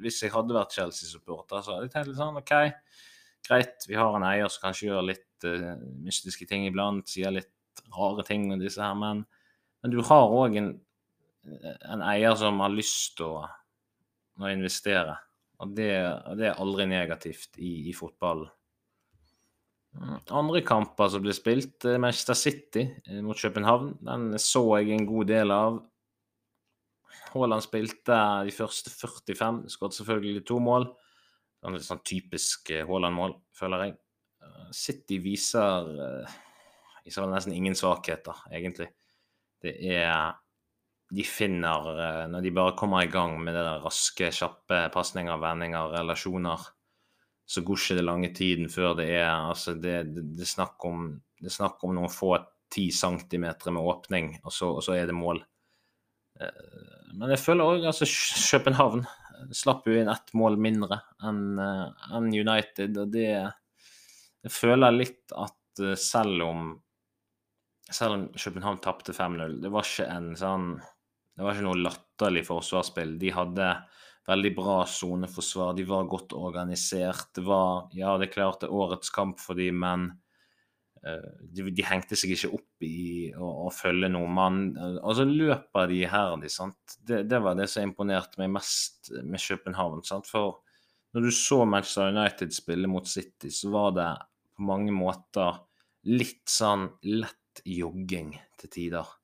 hvis 0.00 0.22
jeg 0.24 0.32
hadde 0.32 0.56
vært 0.56 0.78
Chelsea-supporter, 0.78 1.60
så 1.60 1.74
hadde 1.74 1.90
jeg 1.90 1.92
tenkt 1.92 2.08
litt 2.08 2.22
sånn 2.22 2.40
OK, 2.40 2.54
greit, 3.50 3.84
vi 3.84 4.00
har 4.00 4.16
en 4.16 4.28
eier 4.30 4.48
som 4.48 4.64
kanskje 4.64 4.88
gjør 4.88 5.10
litt 5.10 5.44
uh, 5.44 5.74
mystiske 6.08 6.48
ting 6.48 6.64
iblant, 6.70 7.04
sier 7.12 7.36
litt 7.36 7.52
rare 7.96 8.24
ting 8.26 8.48
med 8.50 8.64
disse 8.64 8.82
her, 8.82 8.96
men, 8.98 9.24
men 9.82 9.94
du 9.94 10.00
har 10.06 10.32
òg 10.32 10.58
en 10.60 10.74
en 11.86 12.02
eier 12.02 12.34
som 12.38 12.60
har 12.62 12.74
lyst 12.74 13.16
til 13.18 13.38
å, 13.38 13.46
å 14.42 14.52
investere. 14.52 15.16
Og 15.62 15.72
det, 15.76 15.90
det, 16.36 16.50
er 16.50 16.60
aldri 16.60 16.86
negativt 16.90 17.58
i, 17.62 17.88
i 17.90 17.94
fotballen. 17.96 18.48
Mm, 19.96 20.16
andre 20.36 20.60
kamper 20.66 21.08
som 21.12 21.22
ble 21.24 21.32
spilt, 21.36 21.78
eh, 21.88 21.96
Manchester 22.02 22.36
City 22.36 22.82
eh, 22.84 23.22
mot 23.24 23.38
København, 23.40 23.94
den 24.04 24.34
så 24.42 24.66
jeg 24.76 24.92
en 24.92 25.08
god 25.08 25.30
del 25.30 25.54
av. 25.54 25.78
Haaland 27.32 27.64
spilte 27.64 28.18
de 28.44 28.52
første 28.52 28.92
45, 28.92 29.62
skåret 29.72 29.96
selvfølgelig 29.96 30.44
to 30.48 30.58
mål. 30.60 30.90
Det 31.56 31.70
er 31.70 31.78
litt 31.78 31.86
sånn 31.88 32.04
typisk 32.04 32.74
eh, 32.74 32.84
Haaland-mål, 32.88 33.38
føler 33.56 33.86
jeg. 33.86 33.96
City 34.76 35.16
viser, 35.22 35.88
viser 37.06 37.30
nesten 37.30 37.54
ingen 37.56 37.78
svakheter, 37.78 38.44
egentlig. 38.50 38.90
Det 39.62 39.78
er 39.94 40.34
de 41.10 41.22
finner 41.22 41.90
eh, 41.94 42.24
Når 42.30 42.42
de 42.42 42.54
bare 42.54 42.74
kommer 42.78 43.04
i 43.04 43.10
gang 43.10 43.36
med 43.42 43.54
det 43.54 43.62
der 43.62 43.84
raske, 43.84 44.32
kjappe 44.34 44.86
pasninger, 44.94 45.38
vendinger, 45.42 45.92
relasjoner, 45.94 46.64
så 47.46 47.62
går 47.62 47.78
ikke 47.78 47.98
det 48.00 48.06
lange 48.06 48.32
tiden 48.34 48.70
før 48.72 48.96
det 48.98 49.06
er 49.20 49.30
altså 49.30 49.76
det, 49.78 50.00
det, 50.10 50.24
det, 50.34 50.48
snakk 50.50 50.82
om, 50.88 51.12
det 51.38 51.52
snakk 51.54 51.84
om 51.86 51.94
noen 51.94 52.10
få 52.10 52.32
ti 52.72 52.88
centimeter 52.90 53.70
med 53.70 53.86
åpning, 53.86 54.32
og 54.42 54.50
så, 54.50 54.72
og 54.74 54.82
så, 54.82 54.96
er 54.98 55.06
det 55.06 55.14
mål. 55.14 55.38
Eh, 56.40 57.12
men 57.14 57.30
jeg 57.30 57.42
føler 57.44 57.76
òg 57.76 57.86
altså 57.86 58.08
København 58.56 59.06
slapp 59.54 59.86
jo 59.86 59.94
inn 59.94 60.10
ett 60.10 60.32
mål 60.34 60.56
mindre 60.58 60.98
enn 61.28 61.60
eh, 61.62 62.08
en 62.18 62.32
United, 62.34 62.98
og 62.98 63.14
det 63.14 63.28
Jeg 64.46 64.52
føler 64.54 64.94
litt 64.94 65.32
at 65.34 65.80
selv 65.98 66.42
om 66.46 66.68
selv 67.92 68.16
om 68.16 68.28
København 68.34 68.82
tapte 68.82 69.14
5-0, 69.14 69.60
det 69.62 69.72
var 69.72 69.86
ikke 69.86 70.10
en 70.10 70.32
sånn 70.38 70.70
det 71.36 71.44
var 71.44 71.52
ikke 71.52 71.66
noe 71.66 71.82
latterlig 71.84 72.46
forsvarsspill. 72.48 73.18
De 73.20 73.30
hadde 73.36 73.64
veldig 74.26 74.52
bra 74.56 74.76
soneforsvar. 74.88 75.74
De 75.76 75.84
var 75.88 76.08
godt 76.08 76.32
organisert. 76.36 77.28
Det 77.36 77.44
var 77.44 77.90
Ja, 77.92 78.16
det 78.16 78.32
klart 78.32 78.62
det 78.62 78.70
er 78.70 78.76
årets 78.76 79.12
kamp 79.12 79.42
for 79.42 79.58
dem, 79.58 79.82
men 79.84 80.06
uh, 81.04 81.34
de, 81.42 81.68
de, 81.68 81.84
hengte 81.84 82.16
seg 82.16 82.32
ikke 82.32 82.54
opp 82.56 82.86
i 82.88 83.34
å, 83.36 83.50
å 83.66 83.74
følge 83.74 84.08
noen 84.14 84.32
mann. 84.38 84.62
Og 84.96 85.18
så 85.18 85.28
løper 85.28 85.92
de 85.92 86.00
iherdig, 86.06 86.50
sant. 86.56 86.96
Det, 86.96 87.26
det, 87.28 87.42
var 87.44 87.58
det 87.60 87.68
som 87.68 87.84
imponerte 87.84 88.40
meg 88.40 88.54
mest 88.56 89.12
med 89.20 89.42
København. 89.44 90.00
sant? 90.08 90.30
For 90.32 90.62
når 91.12 91.28
du 91.28 91.32
så 91.36 91.64
Manchester 91.68 92.16
United 92.16 92.56
spille 92.56 92.88
mot 92.88 93.06
City, 93.08 93.52
så 93.52 93.76
var 93.76 93.92
det 93.96 94.10
på 94.56 94.64
mange 94.72 94.92
måter 94.96 95.60
litt 96.08 96.46
sånn 96.48 96.88
lett 97.12 97.42
jogging 97.64 98.34
til 98.60 98.72
tider. 98.72 99.14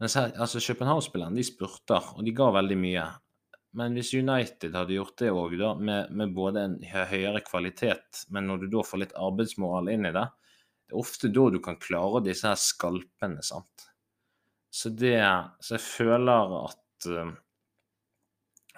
Men 0.00 0.08
altså, 0.40 0.62
København-spillerne 0.64 1.36
de 1.36 1.44
spurter, 1.44 2.14
og 2.16 2.24
de 2.24 2.32
ga 2.36 2.48
veldig 2.56 2.78
mye. 2.80 3.04
Men 3.76 3.94
hvis 3.94 4.14
United 4.16 4.74
hadde 4.74 4.96
gjort 4.96 5.18
det 5.20 5.30
òg, 5.30 5.54
med, 5.78 6.10
med, 6.10 6.32
både 6.34 6.64
en 6.64 6.78
høyere 6.82 7.42
kvalitet, 7.46 8.24
men 8.32 8.48
når 8.48 8.64
du 8.64 8.70
da 8.72 8.84
får 8.86 9.04
litt 9.04 9.14
arbeidsmoral 9.14 9.92
inn 9.92 10.08
i 10.08 10.14
det, 10.16 10.24
det 10.88 10.96
er 10.96 11.02
ofte 11.02 11.30
da 11.30 11.44
du 11.52 11.60
kan 11.62 11.78
klare 11.78 12.24
disse 12.24 12.48
her 12.48 12.58
skalpene, 12.58 13.44
sant. 13.46 13.86
Så 14.70 14.90
det 14.94 15.18
Så 15.60 15.76
jeg 15.76 15.84
føler 15.84 16.56
at 16.64 17.06
uh, 17.10 17.30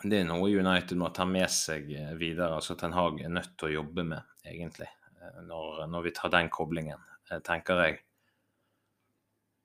det 0.02 0.18
er 0.18 0.26
noe 0.26 0.50
United 0.50 0.98
må 0.98 1.12
ta 1.14 1.24
med 1.28 1.50
seg 1.52 1.90
eh, 1.94 2.14
videre, 2.18 2.56
altså 2.56 2.74
Ten 2.74 2.94
Hag 2.96 3.20
er 3.22 3.30
nødt 3.30 3.52
til 3.54 3.68
å 3.68 3.76
jobbe 3.76 4.04
med, 4.08 4.32
egentlig, 4.42 4.88
eh, 5.14 5.42
når, 5.46 5.84
når 5.92 6.08
vi 6.08 6.14
tar 6.16 6.32
den 6.34 6.50
koblingen, 6.50 7.04
tenker 7.46 7.84
jeg. 7.86 8.00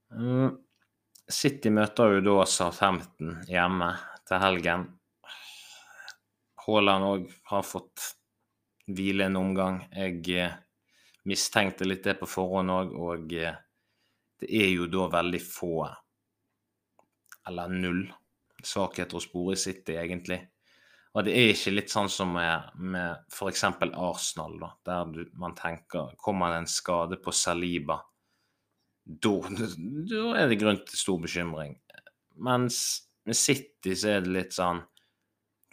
Um, 0.10 0.56
City 1.28 1.72
møter 1.74 2.18
jo 2.18 2.22
da 2.24 2.46
Southampton 2.48 3.42
hjemme 3.50 3.90
til 4.28 4.40
helgen. 4.40 4.86
Haaland 6.64 7.08
òg 7.08 7.28
har 7.52 7.66
fått 7.68 8.14
hvile 8.88 9.28
en 9.28 9.40
omgang. 9.40 9.82
Jeg 9.92 10.24
eh, 10.36 10.56
mistenkte 11.28 11.88
litt 11.88 12.06
det 12.08 12.18
på 12.22 12.30
forhånd 12.32 12.72
òg, 12.72 12.94
og 12.96 13.36
eh, 13.36 13.56
det 14.40 14.52
er 14.52 14.70
jo 14.72 14.88
da 14.92 15.08
veldig 15.18 15.42
få, 15.44 15.88
eller 17.50 17.72
null, 17.74 18.04
svakheter 18.64 19.20
å 19.20 19.24
spore 19.24 19.56
i 19.56 19.60
City, 19.60 19.98
egentlig. 20.00 20.40
Og 21.18 21.26
det 21.26 21.34
er 21.34 21.52
ikke 21.52 21.74
litt 21.74 21.92
sånn 21.92 22.12
som 22.14 22.36
med, 22.36 22.76
med 22.78 23.32
f.eks. 23.34 23.64
Arsenal, 23.90 24.60
da, 24.62 24.72
der 24.86 25.14
du, 25.16 25.22
man 25.40 25.56
tenker 25.58 26.12
Kommer 26.22 26.54
det 26.54 26.60
en 26.62 26.70
skade 26.70 27.18
på 27.24 27.34
Saliba? 27.34 27.98
Da, 29.08 29.34
da 30.12 30.28
er 30.38 30.52
det 30.52 30.60
grunn 30.62 30.84
til 30.84 31.00
stor 31.00 31.20
bekymring. 31.24 31.78
Mens 32.44 32.80
med 33.28 33.36
City 33.40 33.96
så 33.96 34.18
er 34.18 34.24
det 34.26 34.36
litt 34.36 34.56
sånn 34.56 34.84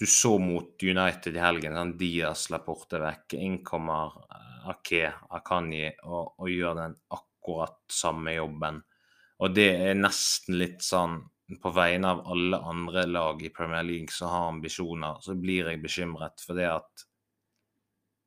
Du 0.01 0.07
så 0.11 0.33
mot 0.43 0.83
United 0.83 1.37
i 1.37 1.43
helgen. 1.43 1.77
sånn 1.79 1.93
Diaz 1.99 2.49
Laporte 2.51 2.99
vekk. 2.99 3.37
Innkommer 3.39 4.17
eh, 4.27 4.71
Ake 4.73 5.13
Akanyi 5.39 5.93
og, 6.03 6.35
og 6.41 6.51
gjør 6.51 6.81
den 6.81 6.97
akkurat 7.15 7.79
samme 7.93 8.35
jobben. 8.35 8.81
Og 9.39 9.55
det 9.55 9.69
er 9.87 9.95
nesten 9.99 10.59
litt 10.59 10.83
sånn 10.83 11.21
på 11.61 11.71
vegne 11.77 12.11
av 12.11 12.23
alle 12.33 12.59
andre 12.59 13.05
lag 13.07 13.43
i 13.45 13.53
Premier 13.55 13.85
League 13.85 14.11
som 14.11 14.33
har 14.33 14.49
ambisjoner, 14.49 15.21
så 15.21 15.37
blir 15.37 15.69
jeg 15.69 15.83
bekymret 15.83 16.43
for 16.43 16.59
det 16.59 16.71
at 16.71 17.05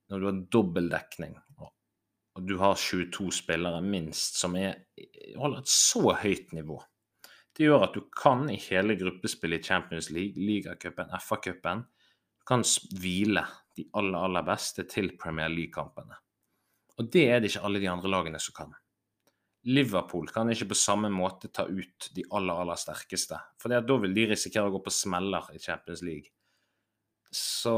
når 0.08 0.20
du 0.20 0.28
har 0.28 0.42
dobbeltdekning 0.56 1.34
og 1.58 1.72
og 2.38 2.46
du 2.46 2.58
har 2.62 2.78
22 2.78 3.32
spillere 3.34 3.82
minst 3.82 4.38
som 4.38 4.56
er, 4.60 4.84
holder 5.38 5.64
et 5.64 5.72
så 5.74 6.14
høyt 6.22 6.54
nivå. 6.54 6.78
Det 7.58 7.66
gjør 7.66 7.88
at 7.88 7.96
du 7.98 8.04
kan 8.14 8.46
i 8.54 8.60
hele 8.62 8.94
gruppespillet 9.00 9.64
i 9.64 9.70
Champions 9.72 10.12
League, 10.14 10.38
ligacupen, 10.38 11.10
FA-cupen, 11.18 11.82
kan 12.48 12.64
hvile 13.02 13.42
de 13.76 13.88
aller, 13.98 14.20
aller 14.22 14.46
beste 14.46 14.86
til 14.90 15.16
Premier 15.18 15.50
League-kampene. 15.50 16.20
Og 16.98 17.10
det 17.14 17.26
er 17.30 17.42
det 17.42 17.50
ikke 17.50 17.64
alle 17.66 17.82
de 17.82 17.90
andre 17.90 18.12
lagene 18.14 18.42
som 18.42 18.56
kan. 18.58 18.78
Liverpool 19.68 20.30
kan 20.32 20.50
ikke 20.54 20.70
på 20.70 20.78
samme 20.78 21.10
måte 21.12 21.50
ta 21.54 21.66
ut 21.66 22.10
de 22.16 22.24
aller, 22.38 22.62
aller 22.62 22.78
sterkeste. 22.80 23.40
For 23.60 23.74
da 23.74 23.98
vil 24.04 24.14
de 24.16 24.30
risikere 24.32 24.70
å 24.70 24.76
gå 24.78 24.84
på 24.86 24.94
smeller 24.94 25.50
i 25.54 25.60
Champions 25.60 26.06
League. 26.06 26.30
Så 27.34 27.76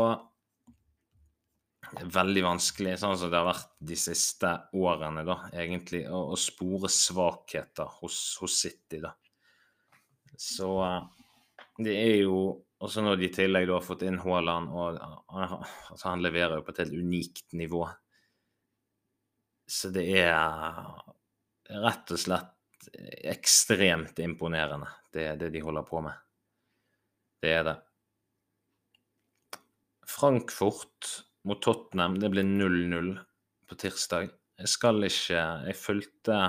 veldig 1.98 2.44
vanskelig, 2.46 2.98
sånn 3.02 3.18
som 3.18 3.32
det 3.32 3.40
har 3.40 3.48
vært 3.48 3.72
de 3.90 3.98
siste 4.00 4.52
årene, 4.78 5.24
da, 5.28 5.38
egentlig, 5.54 6.04
å, 6.10 6.30
å 6.34 6.38
spore 6.40 6.90
svakheter 6.92 7.90
hos, 8.00 8.20
hos, 8.42 8.58
City, 8.64 9.02
da. 9.04 9.14
Så 10.40 10.70
det 11.80 11.96
er 11.96 12.16
jo 12.24 12.40
også 12.80 13.04
når 13.04 13.20
de 13.20 13.28
i 13.28 13.34
tillegg 13.36 13.68
da 13.68 13.76
har 13.76 13.84
fått 13.84 14.06
inn 14.08 14.22
Haaland, 14.24 14.72
og 14.72 15.00
altså, 15.02 16.06
han 16.06 16.24
leverer 16.24 16.60
jo 16.60 16.66
på 16.68 16.76
et 16.76 16.84
helt 16.86 16.96
unikt 16.96 17.58
nivå. 17.60 17.84
Så 19.70 19.92
det 19.94 20.06
er 20.22 20.40
rett 21.70 22.16
og 22.16 22.22
slett 22.22 22.56
ekstremt 23.30 24.20
imponerende, 24.24 24.88
det, 25.14 25.34
det 25.42 25.52
de 25.54 25.64
holder 25.64 25.86
på 25.88 26.02
med. 26.06 26.16
Det 27.40 27.52
er 27.56 27.66
det. 27.68 27.76
Frankfurt 30.10 31.29
mot 31.50 31.62
Tottenham, 31.66 32.20
det 32.22 32.30
ble 32.34 32.46
0-0 32.46 33.14
på 33.70 33.78
tirsdag. 33.82 34.32
Jeg 34.60 34.70
skal 34.70 35.06
ikke 35.08 35.44
Jeg 35.70 35.78
fulgte 35.80 36.40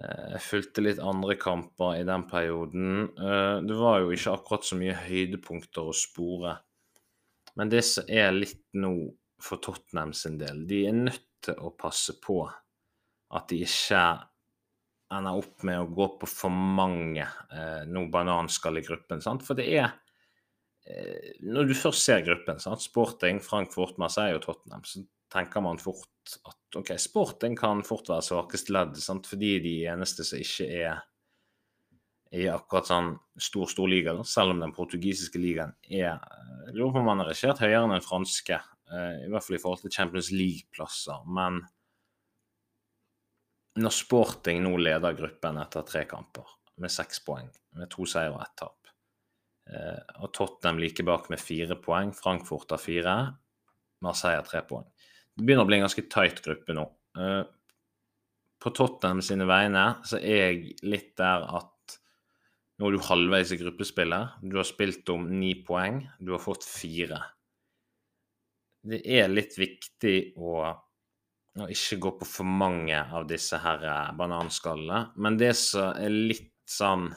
Eh, 0.00 0.26
jeg 0.34 0.44
fulgte 0.44 0.84
litt 0.84 1.00
andre 1.04 1.36
kamper 1.40 1.98
i 2.00 2.06
den 2.08 2.24
perioden. 2.30 3.10
Eh, 3.20 3.56
det 3.66 3.76
var 3.76 4.00
jo 4.00 4.14
ikke 4.14 4.34
akkurat 4.36 4.66
så 4.66 4.78
mye 4.80 4.96
høydepunkter 4.96 5.90
å 5.90 5.96
spore. 5.96 6.56
Men 7.58 7.72
det 7.72 7.82
som 7.84 8.08
er 8.08 8.32
litt 8.32 8.62
nå 8.78 8.94
for 9.42 9.60
Tottenham 9.62 10.14
sin 10.16 10.38
del, 10.40 10.64
de 10.68 10.84
er 10.88 10.96
nødt 10.96 11.26
til 11.44 11.60
å 11.60 11.72
passe 11.76 12.16
på 12.22 12.42
at 12.46 13.48
de 13.50 13.62
ikke 13.64 14.02
ender 15.10 15.40
opp 15.40 15.64
med 15.66 15.80
å 15.80 15.88
gå 15.90 16.06
på 16.20 16.28
for 16.30 16.54
mange 16.54 17.24
eh, 17.24 17.82
nå 17.88 18.06
i 18.06 18.86
gruppen. 18.86 19.20
Sant? 19.24 19.44
For 19.46 19.58
det 19.58 19.68
er 19.74 19.90
Når 21.46 21.68
du 21.70 21.74
først 21.76 22.04
ser 22.06 22.24
gruppen, 22.26 22.60
sant? 22.62 22.82
Sporting, 22.82 23.40
Frankfurt, 23.44 23.98
Marseille 24.00 24.38
og 24.38 24.44
Tottenham, 24.44 24.84
så 24.86 25.02
tenker 25.30 25.62
man 25.64 25.78
fort 25.78 26.38
at 26.48 26.78
ok, 26.80 26.94
Sporting 27.00 27.56
kan 27.58 27.84
fort 27.86 28.10
være 28.10 28.26
svakeste 28.26 28.74
ledd, 28.74 28.98
sant? 29.02 29.28
fordi 29.30 29.56
de 29.62 29.74
eneste 29.92 30.26
som 30.26 30.42
ikke 30.42 30.68
er 30.80 31.00
i 32.30 32.46
akkurat 32.50 32.86
sånn 32.86 33.10
stor, 33.42 33.66
stor 33.70 33.90
liga, 33.90 34.14
da. 34.14 34.24
selv 34.26 34.54
om 34.54 34.60
den 34.62 34.74
portugisiske 34.74 35.40
ligaen 35.42 35.72
er 35.90 36.14
Jeg 36.14 36.76
lurer 36.76 36.92
på 36.94 37.00
om 37.00 37.08
man 37.08 37.22
har 37.22 37.30
rangert 37.32 37.58
høyere 37.58 37.80
enn 37.82 37.94
den 37.96 38.04
franske, 38.06 38.60
eh, 38.92 39.14
i 39.24 39.30
hvert 39.32 39.42
fall 39.42 39.56
i 39.56 39.62
forhold 39.62 39.80
til 39.82 39.94
Champions 39.96 40.28
League-plasser. 40.30 41.24
Men 41.26 41.58
når 43.80 43.94
Sporting 43.96 44.62
nå 44.62 44.76
leder 44.78 45.16
gruppen 45.18 45.58
etter 45.58 45.82
tre 45.88 46.04
kamper, 46.06 46.46
med 46.80 46.92
seks 46.94 47.18
poeng, 47.26 47.50
med 47.76 47.90
to 47.90 48.06
seier 48.08 48.32
og 48.32 48.44
ett 48.44 48.54
tap, 48.60 48.78
eh, 48.78 48.79
og 49.70 50.32
Tottenham 50.34 50.80
like 50.82 51.04
bak 51.06 51.28
med 51.30 51.38
fire 51.38 51.76
poeng, 51.78 52.10
Frankfurt 52.16 52.72
har 52.74 52.80
fire, 52.82 53.14
Marseille 54.02 54.40
har 54.40 54.48
tre 54.48 54.64
poeng 54.66 54.88
det 55.40 55.46
begynner 55.46 55.64
å 55.64 55.70
bli 55.70 55.78
en 55.78 55.86
ganske 55.86 56.06
tight 56.12 56.42
gruppe 56.44 56.76
nå. 56.76 56.84
Eh, 57.16 57.42
på 58.60 58.72
Tottenham 58.76 59.22
sine 59.24 59.46
vegne 59.48 59.86
så 60.04 60.20
er 60.20 60.40
jeg 60.42 60.74
litt 60.84 61.14
der 61.20 61.46
at 61.48 61.96
nå 62.80 62.88
er 62.88 62.96
du 62.96 63.04
halvveis 63.04 63.52
i 63.54 63.58
gruppespillet. 63.60 64.40
Du 64.44 64.58
har 64.58 64.68
spilt 64.68 65.08
om 65.12 65.24
ni 65.32 65.54
poeng. 65.64 66.02
Du 66.20 66.34
har 66.34 66.42
fått 66.44 66.64
fire. 66.68 67.22
Det 68.84 69.00
er 69.04 69.32
litt 69.32 69.56
viktig 69.60 70.14
å, 70.40 70.60
å 71.60 71.70
ikke 71.72 71.98
gå 72.04 72.14
på 72.20 72.28
for 72.28 72.48
mange 72.48 73.00
av 73.00 73.26
disse 73.28 73.60
her 73.60 73.84
eh, 73.84 74.12
bananskallene. 74.16 75.06
Men 75.16 75.40
det 75.40 75.54
som 75.60 75.96
er 75.96 76.12
litt 76.12 76.52
sånn 76.68 77.08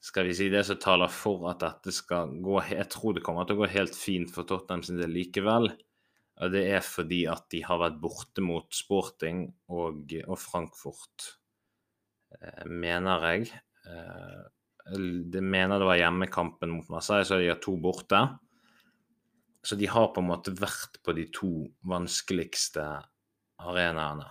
skal 0.00 0.26
vi 0.26 0.34
si, 0.36 0.48
det 0.48 0.64
som 0.64 0.78
taler 0.80 1.12
for 1.12 1.44
at 1.50 1.60
dette 1.60 1.92
skal 1.92 2.30
gå 2.40 2.56
Jeg 2.70 2.88
tror 2.88 3.14
det 3.14 3.24
kommer 3.24 3.44
til 3.44 3.58
å 3.58 3.62
gå 3.62 3.72
helt 3.74 3.96
fint 3.96 4.30
for 4.32 4.48
Tottenham 4.48 4.84
sin 4.86 5.00
del 5.00 5.12
likevel 5.12 5.68
og 6.40 6.54
det 6.54 6.62
er 6.72 6.84
fordi 6.84 7.24
at 7.28 7.50
de 7.52 7.60
har 7.66 7.80
vært 7.82 7.98
borte 8.00 8.42
mot 8.44 8.68
Sporting 8.72 9.44
og, 9.68 10.14
og 10.24 10.38
Frankfurt, 10.40 11.34
eh, 12.38 12.64
mener 12.64 13.26
jeg. 13.28 13.50
Eh, 13.84 14.46
det 15.30 15.42
mener 15.44 15.78
det 15.78 15.88
var 15.90 16.00
hjemmekampen 16.00 16.72
mot 16.72 16.88
Marseille, 16.90 17.28
så 17.28 17.38
de 17.38 17.50
har 17.50 17.60
to 17.60 17.76
borte. 17.80 18.22
Så 19.60 19.76
de 19.76 19.90
har 19.92 20.08
på 20.14 20.24
en 20.24 20.30
måte 20.30 20.56
vært 20.56 20.96
på 21.04 21.12
de 21.18 21.26
to 21.36 21.52
vanskeligste 21.84 22.86
arenaene. 23.60 24.24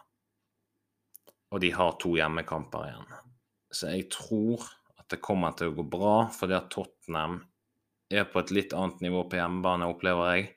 Og 1.53 1.61
de 1.61 1.69
har 1.73 1.93
to 2.01 2.15
hjemmekamper 2.17 2.89
igjen. 2.89 3.13
Så 3.69 3.93
jeg 3.93 4.09
tror 4.09 4.65
det 5.11 5.21
kommer 5.23 5.55
til 5.57 5.71
å 5.71 5.75
gå 5.77 5.85
bra, 5.89 6.15
fordi 6.33 6.57
at 6.57 6.69
Tottenham 6.73 7.39
er 8.09 8.25
på 8.29 8.41
et 8.41 8.53
litt 8.55 8.73
annet 8.73 9.03
nivå 9.05 9.25
på 9.29 9.37
hjemmebane, 9.37 9.89
opplever 9.89 10.33
jeg. 10.33 10.47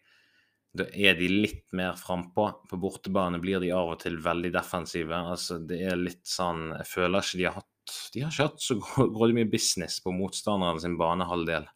Da 0.73 0.87
er 0.97 1.19
de 1.19 1.29
litt 1.29 1.67
mer 1.77 1.99
frampå. 2.01 2.47
På 2.71 2.79
bortebane 2.81 3.41
blir 3.43 3.61
de 3.61 3.73
av 3.77 3.93
og 3.93 4.01
til 4.05 4.17
veldig 4.25 4.55
defensive. 4.55 5.19
Altså, 5.35 5.59
det 5.61 5.83
er 5.85 6.01
litt 6.01 6.25
sånn 6.29 6.71
Jeg 6.79 6.88
føler 6.88 7.21
ikke 7.21 7.41
de 7.41 7.47
har 7.49 7.59
hatt 7.59 7.97
De 8.15 8.23
har 8.23 8.33
ikke 8.33 8.47
hatt 8.49 8.65
så 8.65 8.79
grådig 8.81 9.37
mye 9.37 9.51
business 9.53 9.99
på 10.01 10.15
motstanderen 10.17 10.81
sin 10.81 10.97
banehalvdel 11.01 11.69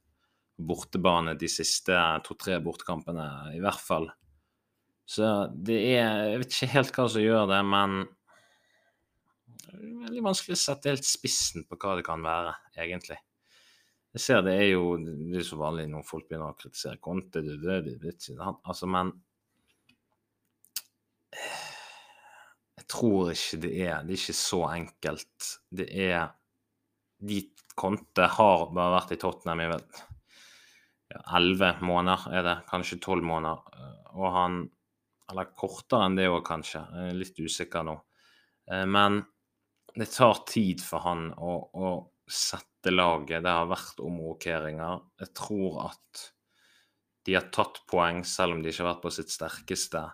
bortebane 0.57 1.35
de 1.37 1.49
siste 1.53 1.97
to-tre 2.25 2.57
bortekampene, 2.65 3.27
i 3.53 3.61
hvert 3.61 3.83
fall. 3.83 4.09
Så 5.07 5.27
det 5.53 5.77
er 5.93 6.31
Jeg 6.33 6.39
vet 6.41 6.55
ikke 6.55 6.73
helt 6.73 6.97
hva 6.97 7.09
som 7.13 7.23
gjør 7.23 7.51
det, 7.51 7.61
men 7.69 8.07
veldig 9.75 10.23
vanskelig 10.25 10.57
å 10.57 10.61
sette 10.61 10.93
helt 10.93 11.07
spissen 11.07 11.67
på 11.67 11.79
hva 11.81 11.97
det 11.99 12.05
kan 12.07 12.23
være, 12.25 12.55
egentlig. 12.79 13.19
Jeg 14.17 14.23
ser 14.25 14.45
det 14.47 14.55
er 14.57 14.71
jo 14.71 14.95
det 14.97 15.43
er 15.43 15.45
så 15.45 15.59
vanlig 15.61 15.91
når 15.93 16.07
folk 16.09 16.29
begynner 16.29 16.55
å 16.55 16.57
kritisere 16.57 17.01
Conte, 17.05 17.43
det, 17.45 17.59
det, 17.61 17.81
det, 18.01 18.15
det, 18.17 18.37
altså, 18.65 18.89
men 18.89 19.13
Jeg 22.77 22.87
tror 22.89 23.33
ikke 23.35 23.59
det 23.65 23.73
er 23.83 24.07
Det 24.07 24.15
er 24.15 24.21
ikke 24.23 24.39
så 24.39 24.61
enkelt. 24.71 25.51
Det 25.69 25.87
er 26.07 26.31
De 27.19 27.43
Conte 27.77 28.29
har 28.39 28.67
bare 28.73 28.95
vært 28.95 29.13
i 29.13 29.21
Tottenham 29.21 29.61
i 29.61 29.69
elleve 31.37 31.69
ja, 31.75 31.85
måneder, 31.85 32.25
er 32.33 32.47
det. 32.47 32.57
Kanskje 32.71 33.03
tolv 33.05 33.27
måneder. 33.27 33.85
Og 34.17 34.33
han 34.33 34.63
Eller 35.29 35.51
kortere 35.59 36.07
enn 36.07 36.17
det 36.17 36.29
òg, 36.31 36.45
kanskje. 36.47 36.87
Jeg 36.87 37.11
er 37.11 37.17
litt 37.19 37.41
usikker 37.43 37.83
nå. 37.85 37.97
Eh, 38.71 38.85
men 38.87 39.25
det 39.97 40.11
tar 40.13 40.43
tid 40.49 40.83
for 40.85 41.05
han 41.07 41.31
å, 41.33 41.57
å 41.73 41.91
sette 42.29 42.93
laget. 42.93 43.45
Det 43.45 43.53
har 43.53 43.69
vært 43.71 44.03
omrokeringer. 44.05 45.01
Jeg 45.23 45.33
tror 45.39 45.81
at 45.87 46.25
de 47.27 47.35
har 47.35 47.49
tatt 47.55 47.81
poeng 47.91 48.23
selv 48.29 48.57
om 48.57 48.63
de 48.63 48.71
ikke 48.71 48.85
har 48.85 48.93
vært 48.93 49.05
på 49.07 49.15
sitt 49.17 49.33
sterkeste. 49.33 50.05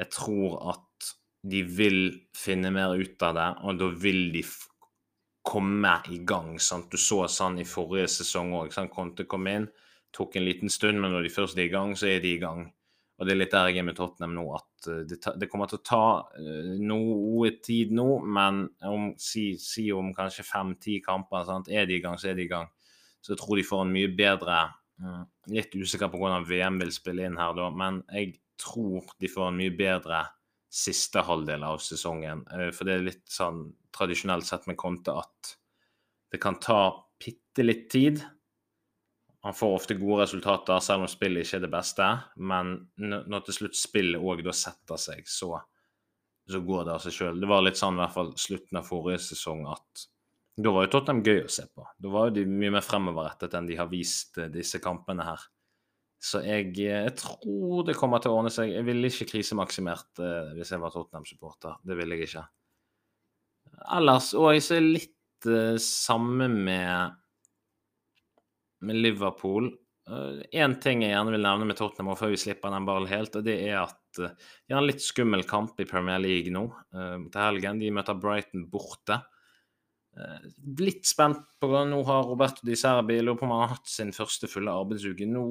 Jeg 0.00 0.12
tror 0.14 0.60
at 0.72 1.10
de 1.50 1.62
vil 1.64 2.00
finne 2.36 2.70
mer 2.72 2.94
ut 2.96 3.22
av 3.24 3.36
det, 3.36 3.48
og 3.64 3.80
da 3.80 3.88
vil 4.02 4.28
de 4.32 4.44
komme 5.46 5.94
i 6.12 6.20
gang. 6.28 6.54
Sant? 6.60 6.92
Du 6.92 7.00
så 7.00 7.24
sånn 7.32 7.58
i 7.60 7.68
forrige 7.68 8.08
sesong 8.20 8.54
òg. 8.56 8.76
Conte 8.92 9.26
kom 9.28 9.48
inn, 9.50 9.66
tok 10.16 10.36
en 10.36 10.46
liten 10.46 10.72
stund, 10.72 11.00
men 11.00 11.12
når 11.16 11.26
de 11.26 11.34
først 11.34 11.58
er 11.58 11.66
i 11.66 11.72
gang, 11.72 11.96
så 11.96 12.12
er 12.12 12.22
de 12.22 12.36
i 12.36 12.42
gang. 12.42 12.68
Og 13.20 13.28
det 13.28 13.34
er 13.34 13.38
litt 13.42 13.52
der 13.52 13.68
jeg 13.68 13.82
er 13.82 13.84
med 13.84 13.96
Tottenham 13.98 14.32
nå, 14.32 14.46
at 14.56 14.86
eh, 14.88 15.02
det, 15.08 15.18
ta, 15.20 15.34
det 15.36 15.50
kommer 15.52 15.68
til 15.68 15.76
å 15.76 15.84
ta 15.84 16.04
uh, 16.24 16.70
noe 16.80 17.50
tid 17.60 17.92
nå, 17.92 18.06
men 18.24 18.62
om, 18.88 19.10
si, 19.20 19.52
si 19.60 19.90
om 19.92 20.14
kanskje 20.16 20.46
fem-ti 20.48 20.96
kamper, 21.04 21.44
sant? 21.44 21.68
er 21.68 21.84
de 21.88 21.98
i 21.98 22.00
gang, 22.00 22.16
så 22.20 22.30
er 22.30 22.38
de 22.38 22.46
i 22.46 22.50
gang. 22.50 22.70
Så 23.20 23.34
jeg 23.34 23.42
tror 23.42 23.60
de 23.60 23.66
får 23.68 23.84
en 23.84 23.92
mye 23.92 24.12
bedre 24.16 24.62
uh, 25.04 25.20
Litt 25.52 25.74
usikker 25.74 26.08
på 26.12 26.20
hvordan 26.20 26.46
VM 26.46 26.78
vil 26.80 26.92
spille 26.94 27.24
inn 27.26 27.36
her 27.40 27.52
da, 27.58 27.68
men 27.74 28.00
jeg 28.08 28.38
tror 28.60 29.12
de 29.20 29.28
får 29.28 29.50
en 29.50 29.60
mye 29.60 29.72
bedre 29.76 30.22
siste 30.70 31.20
halvdel 31.26 31.64
av 31.66 31.80
sesongen. 31.84 32.46
Uh, 32.48 32.70
for 32.72 32.88
det 32.88 32.96
er 32.96 33.08
litt 33.10 33.26
sånn 33.28 33.66
tradisjonelt 33.92 34.48
sett 34.48 34.64
med 34.70 34.80
Conte 34.80 35.12
at 35.20 35.54
det 36.32 36.40
kan 36.40 36.56
ta 36.62 36.86
bitte 37.20 37.66
litt 37.66 37.90
tid 37.92 38.24
han 39.40 39.56
får 39.56 39.74
ofte 39.74 39.96
gode 39.96 40.26
resultater, 40.26 40.82
selv 40.84 41.06
om 41.06 41.10
spillet 41.10 41.46
ikke 41.46 41.60
er 41.60 41.64
det 41.64 41.72
beste. 41.72 42.06
Men 42.36 42.74
når 43.00 43.44
til 43.46 43.56
slutt 43.56 43.78
spillet 43.78 44.20
òg 44.20 44.42
da 44.44 44.52
setter 44.56 45.00
seg, 45.00 45.22
så, 45.28 45.54
så, 46.50 46.60
går 46.66 46.86
det 46.86 46.96
av 46.96 47.04
seg 47.04 47.16
sjøl. 47.16 47.40
Det 47.40 47.48
var 47.48 47.64
litt 47.64 47.80
sånn 47.80 47.96
i 47.96 48.02
hvert 48.02 48.16
fall 48.18 48.34
slutten 48.40 48.80
av 48.82 48.88
forrige 48.88 49.22
sesong 49.30 49.64
at 49.70 50.08
da 50.60 50.72
var 50.74 50.84
jo 50.84 50.90
Tottenham 50.92 51.22
gøy 51.24 51.46
å 51.46 51.52
se 51.52 51.64
på. 51.72 51.86
Da 51.96 52.10
var 52.12 52.28
jo 52.28 52.34
de 52.36 52.44
mye 52.50 52.74
mer 52.74 52.84
fremoverrettet 52.84 53.54
enn 53.56 53.68
de 53.70 53.78
har 53.78 53.88
vist 53.88 54.36
eh, 54.36 54.50
disse 54.52 54.80
kampene 54.82 55.24
her. 55.24 55.44
Så 56.20 56.42
jeg, 56.44 56.74
eh, 56.84 57.06
jeg, 57.06 57.14
tror 57.22 57.86
det 57.88 57.96
kommer 57.96 58.20
til 58.20 58.34
å 58.34 58.40
ordne 58.42 58.52
seg. 58.52 58.74
Jeg 58.74 58.84
ville 58.84 59.08
ikke 59.08 59.30
krisemaksimert 59.30 60.20
eh, 60.20 60.50
hvis 60.58 60.74
jeg 60.74 60.82
var 60.82 60.92
Tottenham-supporter. 60.92 61.78
Det 61.86 61.96
ville 61.96 62.18
jeg 62.18 62.28
ikke. 62.28 62.44
Ellers, 63.96 64.34
og 64.36 64.50
jeg 64.52 64.66
ser 64.66 64.84
litt 64.84 65.48
eh, 65.48 65.78
samme 65.80 66.50
med 66.52 67.16
med 68.86 69.00
Liverpool. 69.00 69.70
Én 70.10 70.74
uh, 70.74 70.78
ting 70.82 71.04
jeg 71.04 71.12
gjerne 71.12 71.34
vil 71.34 71.44
nevne 71.44 71.66
med 71.68 71.76
Tottenham 71.78 72.16
før 72.18 72.32
vi 72.32 72.38
slipper 72.40 72.72
den 72.74 72.86
ballen 72.88 73.10
helt, 73.10 73.36
og 73.38 73.44
det 73.46 73.58
er 73.68 73.76
at 73.84 74.18
uh, 74.18 74.32
de 74.66 74.74
har 74.74 74.80
en 74.80 74.88
litt 74.88 75.04
skummel 75.04 75.44
kamp 75.46 75.78
i 75.78 75.86
Premier 75.86 76.18
League 76.22 76.50
nå 76.54 76.64
uh, 76.66 77.18
til 77.30 77.38
helgen. 77.38 77.78
De 77.82 77.92
møter 77.94 78.18
Brighton 78.18 78.66
borte. 78.70 79.20
Litt 80.80 81.06
spent 81.06 81.44
på 81.62 81.68
Nå 81.86 82.00
har 82.08 82.24
Roberto 82.26 82.64
Di 82.66 82.74
Serbi 82.76 83.20
lurer 83.22 83.36
på 83.38 83.46
om 83.46 83.52
han 83.54 83.60
har 83.62 83.76
hatt 83.76 83.86
sin 83.88 84.10
første 84.12 84.48
fulle 84.50 84.72
arbeidsuke. 84.74 85.28
Nå 85.30 85.44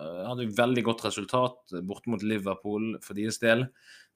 hadde 0.00 0.46
jo 0.46 0.54
veldig 0.56 0.84
godt 0.86 1.04
resultat 1.04 1.74
borte 1.84 2.08
mot 2.10 2.24
Liverpool 2.24 2.94
for 3.04 3.12
deres 3.18 3.36
del. 3.42 3.66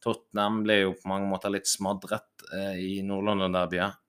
Tottenham 0.01 0.63
ble 0.65 0.79
jo 0.81 0.95
på 0.97 1.13
mange 1.13 1.29
måter 1.29 1.53
litt 1.53 1.69
smadret 1.69 2.47
i 2.81 3.03
Nord-London-derbyet. 3.05 4.01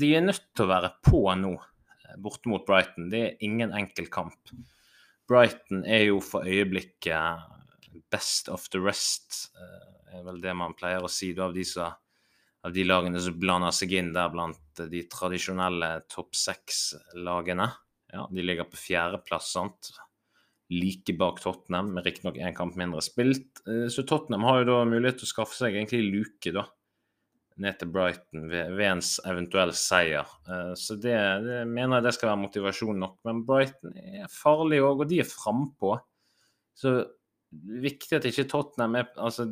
De 0.00 0.10
er 0.16 0.24
nødt 0.24 0.48
til 0.56 0.64
å 0.64 0.72
være 0.72 0.94
på 1.04 1.22
nå, 1.44 1.52
borte 2.18 2.50
mot 2.50 2.64
Brighton. 2.66 3.08
Det 3.12 3.22
er 3.22 3.44
ingen 3.46 3.72
enkel 3.76 4.08
kamp. 4.12 4.52
Brighton 5.30 5.84
er 5.88 6.08
jo 6.08 6.20
for 6.24 6.46
øyeblikket 6.48 7.48
best 8.12 8.48
of 8.52 8.68
the 8.72 8.80
rest, 8.80 9.52
er 10.12 10.24
vel 10.26 10.40
det 10.42 10.52
man 10.56 10.74
pleier 10.76 11.04
å 11.04 11.10
si 11.10 11.30
da, 11.36 11.46
av 11.48 11.56
de, 11.56 11.64
som, 11.64 11.94
av 12.64 12.74
de 12.74 12.84
lagene 12.84 13.20
som 13.20 13.38
blander 13.40 13.72
seg 13.76 13.94
inn 13.96 14.12
der 14.12 14.32
blant 14.32 14.82
de 14.92 15.04
tradisjonelle 15.12 15.92
topp 16.12 16.36
seks-lagene. 16.36 17.70
Ja, 18.12 18.26
de 18.28 18.44
ligger 18.44 18.68
på 18.68 18.80
fjerdeplass, 18.80 19.54
sant 19.54 19.92
like 20.72 21.12
bak 21.18 21.40
Tottenham, 21.42 21.92
med 21.92 22.06
riktignok 22.06 22.38
én 22.40 22.54
kamp 22.56 22.76
mindre 22.80 23.02
spilt. 23.04 23.60
Eh, 23.68 23.88
så 23.92 24.04
Tottenham 24.08 24.46
har 24.48 24.62
jo 24.62 24.68
da 24.70 24.78
mulighet 24.88 25.20
til 25.20 25.28
å 25.28 25.32
skaffe 25.34 25.58
seg 25.58 25.76
egentlig 25.76 26.06
luke 26.08 26.52
da, 26.54 26.64
ned 27.60 27.78
til 27.80 27.90
Brighton 27.92 28.46
ved, 28.50 28.72
ved 28.78 28.88
en 28.88 29.02
eventuell 29.32 29.74
seier. 29.76 30.28
Eh, 30.48 30.72
så 30.78 30.96
det, 31.00 31.16
det, 31.46 31.62
mener 31.68 31.98
jeg 31.98 32.08
det 32.08 32.14
skal 32.16 32.32
være 32.32 32.42
motivasjon 32.44 33.02
nok. 33.02 33.18
Men 33.28 33.44
Brighton 33.48 33.96
er 33.98 34.32
farlig 34.32 34.80
òg, 34.84 35.04
og 35.04 35.10
de 35.10 35.20
er 35.22 35.28
frampå. 35.28 35.96
Så 36.78 36.96
viktig 37.52 38.18
at 38.18 38.28
ikke 38.28 38.48
Tottenham 38.50 38.96
er 39.00 39.10
altså, 39.20 39.48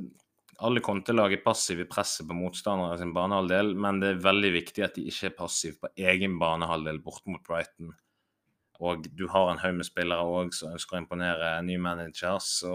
alle 0.60 0.82
kontelag 0.84 1.34
er 1.36 1.44
passive 1.44 1.84
i 1.84 1.88
presset 1.88 2.28
på 2.28 2.36
motstandere 2.36 2.98
sin 3.00 3.14
banehalvdel, 3.16 3.74
men 3.80 4.00
det 4.02 4.14
er 4.14 4.24
veldig 4.24 4.52
viktig 4.56 4.84
at 4.84 4.96
de 4.96 5.06
ikke 5.08 5.30
er 5.30 5.36
passive 5.38 5.80
på 5.80 5.92
egen 6.10 6.38
banehalvdel 6.40 7.00
bort 7.04 7.24
mot 7.30 7.44
Brighton 7.46 7.92
og 8.80 9.04
du 9.12 9.26
har 9.28 9.50
en 9.50 9.58
haug 9.60 9.74
med 9.76 9.84
spillere 9.84 10.24
òg 10.24 10.54
som 10.56 10.72
ønsker 10.72 10.96
å 10.96 11.00
imponere 11.02 11.50
ny 11.66 11.76
manager. 11.82 12.38
Så 12.40 12.72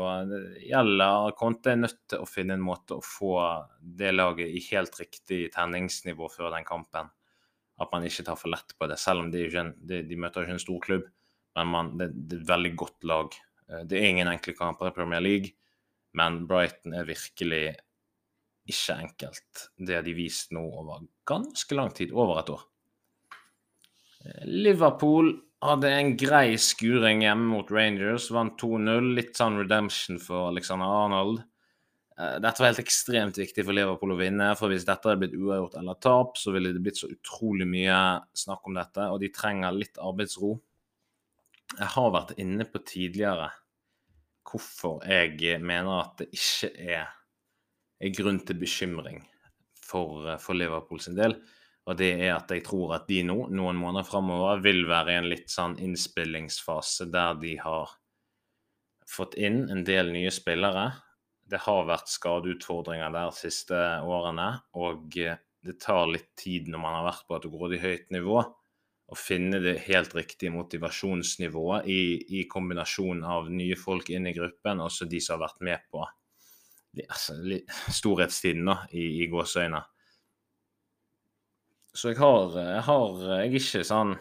gjelder 0.61 1.33
Conte 1.39 1.71
er 1.73 1.79
nødt 1.81 2.03
til 2.11 2.21
å 2.21 2.27
finne 2.29 2.53
en 2.59 2.65
måte 2.65 2.99
å 2.99 3.01
få 3.01 3.39
det 3.79 4.11
laget 4.13 4.53
i 4.53 4.61
helt 4.67 4.99
riktig 5.01 5.47
tenningsnivå 5.55 6.29
før 6.29 6.53
den 6.53 6.67
kampen. 6.67 7.09
At 7.81 7.89
man 7.91 8.05
ikke 8.05 8.27
tar 8.27 8.37
for 8.37 8.53
lett 8.53 8.75
på 8.77 8.87
det, 8.87 8.99
selv 9.01 9.25
om 9.25 9.31
de, 9.33 9.47
ikke, 9.47 9.65
de, 9.81 10.03
de 10.05 10.19
møter 10.21 10.45
ikke 10.45 10.55
en 10.59 10.61
stor 10.61 10.83
klubb. 10.85 11.09
Men 11.57 11.71
man, 11.73 11.89
det, 11.97 12.11
det, 12.13 12.37
er 12.37 12.43
et 12.43 12.51
veldig 12.53 12.73
godt 12.83 13.09
lag. 13.09 13.39
Eh, 13.71 13.81
det 13.89 13.97
er 13.97 14.07
ingen 14.11 14.29
enkle 14.29 14.53
kamper 14.59 14.91
i 14.91 14.95
Premier 14.95 15.25
League, 15.25 15.55
men 16.15 16.43
Brighton 16.47 16.93
er 16.95 17.09
virkelig 17.09 17.63
ikke 18.69 18.99
enkelt. 19.07 19.65
Det 19.81 19.97
har 19.97 20.05
de 20.05 20.13
vist 20.17 20.53
nå 20.55 20.61
over 20.61 21.01
ganske 21.27 21.77
lang 21.77 21.89
tid, 21.97 22.13
over 22.13 22.43
et 22.43 22.53
år. 22.53 22.63
Eh, 24.21 24.45
Liverpool 24.45 25.33
hadde 25.69 25.89
en 25.91 26.13
grei 26.19 26.55
skuring 26.61 27.23
hjemme 27.25 27.49
mot 27.51 27.71
Rangers. 27.71 28.29
Vant 28.33 28.55
2-0. 28.61 29.11
Litt 29.17 29.35
sånn 29.39 29.59
redemption 29.59 30.19
for 30.21 30.49
Alexander 30.49 30.89
Arnold. 30.89 31.43
Eh, 32.19 32.37
dette 32.43 32.61
var 32.61 32.71
helt 32.71 32.83
ekstremt 32.83 33.39
viktig 33.39 33.65
for 33.65 33.75
Liverpool 33.75 34.15
å 34.15 34.19
vinne. 34.19 34.51
For 34.59 34.71
hvis 34.71 34.87
dette 34.87 35.09
hadde 35.09 35.25
blitt 35.25 35.35
uavgjort 35.35 35.77
eller 35.81 35.99
tap, 36.03 36.39
så 36.39 36.53
ville 36.55 36.71
det 36.75 36.83
blitt 36.85 37.01
så 37.01 37.11
utrolig 37.11 37.67
mye 37.69 37.99
snakk 38.37 38.69
om 38.69 38.79
dette. 38.79 39.09
Og 39.11 39.19
de 39.23 39.31
trenger 39.35 39.75
litt 39.75 39.99
arbeidsro. 40.01 40.55
Jeg 41.75 41.91
har 41.95 42.11
vært 42.13 42.35
inne 42.41 42.67
på 42.69 42.81
tidligere 42.87 43.49
hvorfor 44.45 45.01
jeg 45.09 45.57
mener 45.65 46.03
at 46.03 46.21
det 46.21 46.27
ikke 46.37 46.69
er, 46.77 47.07
er 47.99 48.13
grunn 48.15 48.37
til 48.45 48.59
bekymring 48.61 49.23
for, 49.81 50.29
for 50.39 50.57
Liverpool 50.57 51.01
sin 51.01 51.17
del. 51.17 51.35
Og 51.85 51.97
det 51.99 52.11
er 52.17 52.31
at 52.33 52.49
jeg 52.49 52.63
tror 52.65 52.95
at 52.97 53.05
de 53.09 53.19
nå, 53.27 53.35
noen 53.53 53.77
måneder 53.77 54.07
framover, 54.07 54.63
vil 54.65 54.87
være 54.89 55.13
i 55.13 55.19
en 55.19 55.29
litt 55.29 55.51
sånn 55.53 55.77
innspillingsfase 55.81 57.09
der 57.13 57.37
de 57.41 57.53
har 57.61 57.93
fått 59.05 59.37
inn 59.37 59.67
en 59.69 59.83
del 59.85 60.09
nye 60.15 60.31
spillere. 60.33 60.87
Det 61.45 61.61
har 61.67 61.85
vært 61.85 62.09
skadeutfordringer 62.09 63.13
der 63.13 63.29
de 63.29 63.37
siste 63.37 63.81
årene, 64.01 64.49
og 64.73 65.13
det 65.13 65.77
tar 65.81 66.09
litt 66.09 66.31
tid 66.41 66.71
når 66.73 66.81
man 66.81 66.99
har 66.99 67.09
vært 67.11 67.27
på 67.29 67.37
et 67.37 67.49
grådig 67.53 67.81
høyt 67.83 68.13
nivå, 68.17 68.41
å 69.05 69.15
finne 69.19 69.59
det 69.61 69.83
helt 69.85 70.15
riktige 70.17 70.53
motivasjonsnivået 70.55 71.85
i, 71.85 72.01
i 72.39 72.45
kombinasjon 72.49 73.21
av 73.29 73.51
nye 73.53 73.77
folk 73.77 74.09
inn 74.09 74.25
i 74.25 74.33
gruppen, 74.33 74.81
og 74.81 74.89
også 74.89 75.05
de 75.09 75.21
som 75.21 75.37
har 75.37 75.45
vært 75.45 75.61
med 75.67 75.83
på 75.93 76.01
altså, 77.05 77.37
storhetstiden 77.93 78.65
da, 78.71 78.79
i, 78.89 79.05
i 79.21 79.27
gåseøyne. 79.29 79.83
Så 81.95 82.11
jeg 82.11 82.19
har, 82.19 82.55
jeg 82.59 82.83
har 82.89 83.21
Jeg 83.23 83.45
er 83.45 83.53
ikke 83.55 83.83
sånn 83.87 84.17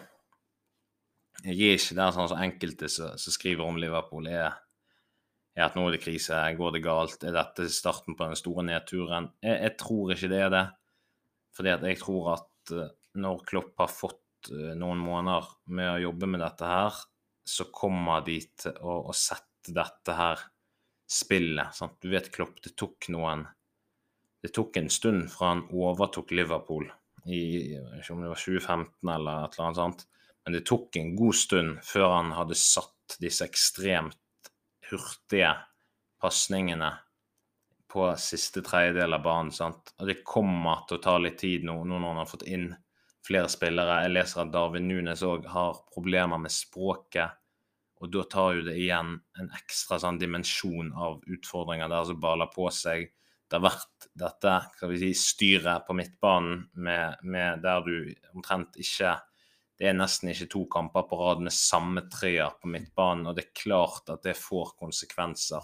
Jeg 1.42 1.56
er 1.56 1.74
ikke 1.74 1.96
der 1.98 2.12
sånn 2.14 2.30
som 2.30 2.42
enkelte 2.44 2.90
som, 2.92 3.16
skriver 3.18 3.66
om 3.66 3.80
Liverpool, 3.80 4.28
er, 4.30 4.54
er, 5.56 5.64
at 5.66 5.74
nå 5.76 5.88
er 5.88 5.96
det 5.96 6.04
krise, 6.04 6.38
går 6.56 6.76
det 6.76 6.84
galt, 6.86 7.26
er 7.26 7.34
dette 7.34 7.66
starten 7.68 8.16
på 8.16 8.30
den 8.30 8.38
store 8.38 8.64
nedturen? 8.64 9.28
Jeg, 9.42 9.58
jeg 9.66 9.74
tror 9.82 10.14
ikke 10.14 10.30
det 10.32 10.40
er 10.46 10.54
det. 10.54 10.62
Fordi 11.58 11.74
at 11.74 11.84
jeg 11.90 12.00
tror 12.00 12.30
at 12.36 12.72
eh, 12.78 12.94
når 13.20 13.44
Klopp 13.50 13.82
har 13.82 13.92
fått 13.92 14.54
eh, 14.54 14.72
noen 14.78 15.02
måneder 15.04 15.52
med 15.76 15.90
å 15.90 16.00
jobbe 16.06 16.30
med 16.32 16.40
dette 16.46 16.70
her, 16.70 17.04
så 17.44 17.68
kommer 17.74 18.24
de 18.24 18.38
til 18.64 18.80
å, 18.80 19.02
å 19.10 19.18
sette 19.18 19.74
dette 19.76 20.16
her 20.16 20.48
spillet. 21.04 21.76
Sant? 21.76 21.98
Du 22.00 22.08
vet 22.14 22.32
Klopp, 22.32 22.56
det 22.64 22.72
tok 22.78 23.10
noen 23.12 23.44
Det 24.40 24.54
tok 24.54 24.76
en 24.80 24.90
stund 24.92 25.28
fra 25.32 25.52
han 25.52 25.66
overtok 25.72 26.32
Liverpool 26.36 26.88
i 27.24 27.40
ikke 27.76 28.12
om 28.12 28.24
det 28.24 28.32
var 28.32 28.40
2015 28.40 29.14
eller 29.14 29.44
et 29.44 29.56
eller 29.56 29.66
annet 29.66 29.80
sånt. 29.80 30.04
Men 30.44 30.56
det 30.56 30.66
tok 30.68 30.96
en 31.00 31.14
god 31.16 31.38
stund 31.40 31.78
før 31.86 32.10
han 32.18 32.34
hadde 32.36 32.58
satt 32.58 33.16
disse 33.22 33.46
ekstremt 33.46 34.50
hurtige 34.90 35.54
pasningene 36.20 36.90
på 37.94 38.08
siste 38.20 38.60
tredjedel 38.66 39.16
av 39.16 39.22
banen. 39.24 39.52
sant? 39.54 39.94
Og 40.00 40.08
det 40.10 40.24
kommer 40.26 40.84
til 40.88 40.98
å 40.98 41.04
ta 41.04 41.16
litt 41.20 41.38
tid 41.40 41.64
nå, 41.64 41.78
nå 41.84 41.98
når 41.98 42.10
han 42.10 42.20
har 42.24 42.30
fått 42.30 42.48
inn 42.50 42.68
flere 43.24 43.48
spillere. 43.48 44.02
Jeg 44.04 44.14
leser 44.16 44.42
at 44.42 44.52
David 44.52 44.84
Nunes 44.84 45.22
òg 45.24 45.46
har 45.48 45.80
problemer 45.94 46.40
med 46.42 46.52
språket. 46.52 47.40
Og 48.02 48.10
da 48.12 48.24
tar 48.28 48.58
jo 48.58 48.64
det 48.66 48.74
igjen 48.76 49.14
en 49.40 49.52
ekstra 49.56 50.00
sånn 50.02 50.18
dimensjon 50.20 50.90
av 50.92 51.22
utfordringer 51.30 51.88
der 51.88 52.08
som 52.10 52.20
baler 52.20 52.50
på 52.52 52.66
seg 52.74 53.06
det 53.54 53.60
har 53.60 53.68
vært 53.68 54.06
dette 54.18 54.54
si, 54.98 55.12
styret 55.14 55.84
på 55.86 55.94
midtbanen 55.94 56.64
med, 56.74 57.20
med 57.22 57.62
der 57.62 57.84
du 57.86 58.10
omtrent 58.34 58.74
ikke 58.82 59.12
Det 59.78 59.86
er 59.90 59.94
nesten 59.94 60.32
ikke 60.32 60.48
to 60.50 60.64
kamper 60.70 61.06
på 61.06 61.18
rad 61.20 61.42
med 61.42 61.54
samme 61.54 62.02
treer 62.10 62.50
på 62.58 62.70
midtbanen, 62.70 63.26
og 63.26 63.34
det 63.34 63.44
er 63.44 63.56
klart 63.58 64.10
at 64.10 64.22
det 64.26 64.36
får 64.38 64.74
konsekvenser 64.78 65.62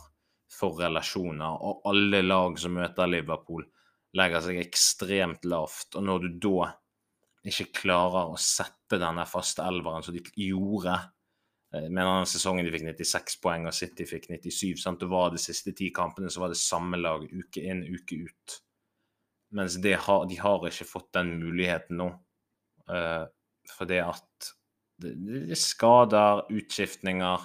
for 0.51 0.79
relasjoner. 0.83 1.59
Og 1.63 1.83
alle 1.87 2.23
lag 2.23 2.59
som 2.59 2.75
møter 2.75 3.11
Liverpool, 3.11 3.67
legger 4.19 4.43
seg 4.43 4.59
ekstremt 4.59 5.47
lavt. 5.47 5.95
Og 5.95 6.07
når 6.07 6.27
du 6.27 6.41
da 6.43 6.73
ikke 7.47 7.71
klarer 7.85 8.31
å 8.33 8.39
sette 8.39 8.99
denne 8.99 9.27
faste 9.31 9.63
elveren 9.67 10.03
som 10.03 10.15
de 10.15 10.23
gjorde 10.35 10.99
Eh, 11.75 11.87
en 11.87 11.99
annen 12.03 12.29
sesongen 12.29 12.67
de 12.67 12.73
fikk 12.75 12.89
96 12.89 13.39
poeng, 13.45 13.69
og 13.71 13.77
City 13.77 14.07
fikk 14.09 14.31
97. 14.33 14.81
Sant? 14.83 15.01
Det 15.03 15.11
var 15.11 15.31
de 15.35 15.43
siste 15.43 15.75
ti 15.77 15.91
kampene 15.95 16.33
så 16.33 16.45
var 16.45 16.53
det 16.55 16.61
samme 16.61 16.99
lag 17.01 17.27
uke 17.31 17.63
inn, 17.63 17.85
uke 17.87 18.25
ut. 18.27 18.57
Mens 19.57 19.77
har, 19.83 20.27
de 20.31 20.39
har 20.39 20.67
ikke 20.69 20.87
fått 20.87 21.13
den 21.17 21.35
muligheten 21.41 21.99
nå. 21.99 22.11
Uh, 22.91 23.27
det 23.87 24.01
at 24.03 24.51
det, 25.01 25.15
det, 25.15 25.41
er 25.55 25.59
skader, 25.59 26.45
utskiftninger, 26.51 27.45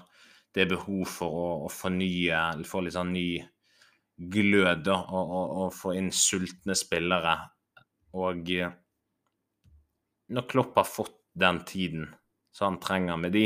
det 0.53 0.63
er 0.63 0.71
behov 0.71 1.03
for 1.09 1.37
å, 1.37 1.47
å 1.65 1.69
fornye, 1.71 2.39
få 2.65 2.81
litt 2.85 2.95
sånn 2.95 3.13
ny 3.13 3.29
glød 4.15 4.87
og, 4.93 5.11
og, 5.11 5.53
og, 5.65 5.69
få 5.75 5.95
inn 5.99 6.11
sultne 6.13 6.75
spillere. 6.77 7.35
Og 8.15 8.51
eh, 8.55 8.71
når 10.31 10.47
Klopp 10.51 10.79
har 10.79 10.87
fått 10.87 11.17
den 11.35 11.61
tiden 11.67 12.07
som 12.55 12.69
han 12.73 12.81
trenger 12.83 13.19
med 13.19 13.35
de, 13.35 13.45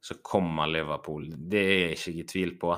så 0.00 0.16
kommer 0.24 0.70
Liverpool. 0.70 1.28
Det 1.36 1.60
er 1.60 1.78
jeg 1.80 1.98
ikke 1.98 2.16
i 2.16 2.26
tvil 2.32 2.54
på. 2.60 2.74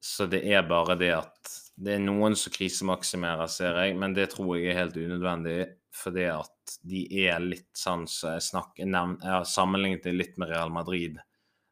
Så 0.00 0.26
det 0.30 0.42
er 0.46 0.66
bare 0.66 0.96
det 0.98 1.12
at 1.14 1.56
det 1.78 1.94
er 1.94 2.02
noen 2.02 2.34
som 2.38 2.52
krisemaksimerer, 2.54 3.46
ser 3.50 3.78
jeg, 3.84 3.94
men 3.98 4.14
det 4.14 4.32
tror 4.34 4.56
jeg 4.56 4.72
er 4.72 4.80
helt 4.80 4.98
unødvendig. 4.98 5.58
Fordi 5.94 6.26
at 6.30 6.74
de 6.86 7.04
er 7.24 7.40
litt 7.42 7.70
sånn 7.76 8.04
som 8.06 8.14
så 8.14 8.34
jeg 8.36 8.46
snakker 8.50 8.90
nevnt, 8.90 9.24
Jeg 9.24 9.32
har 9.32 9.46
sammenlignet 9.48 10.04
det 10.04 10.14
litt 10.14 10.36
med 10.38 10.50
Real 10.52 10.70
Madrid 10.70 11.18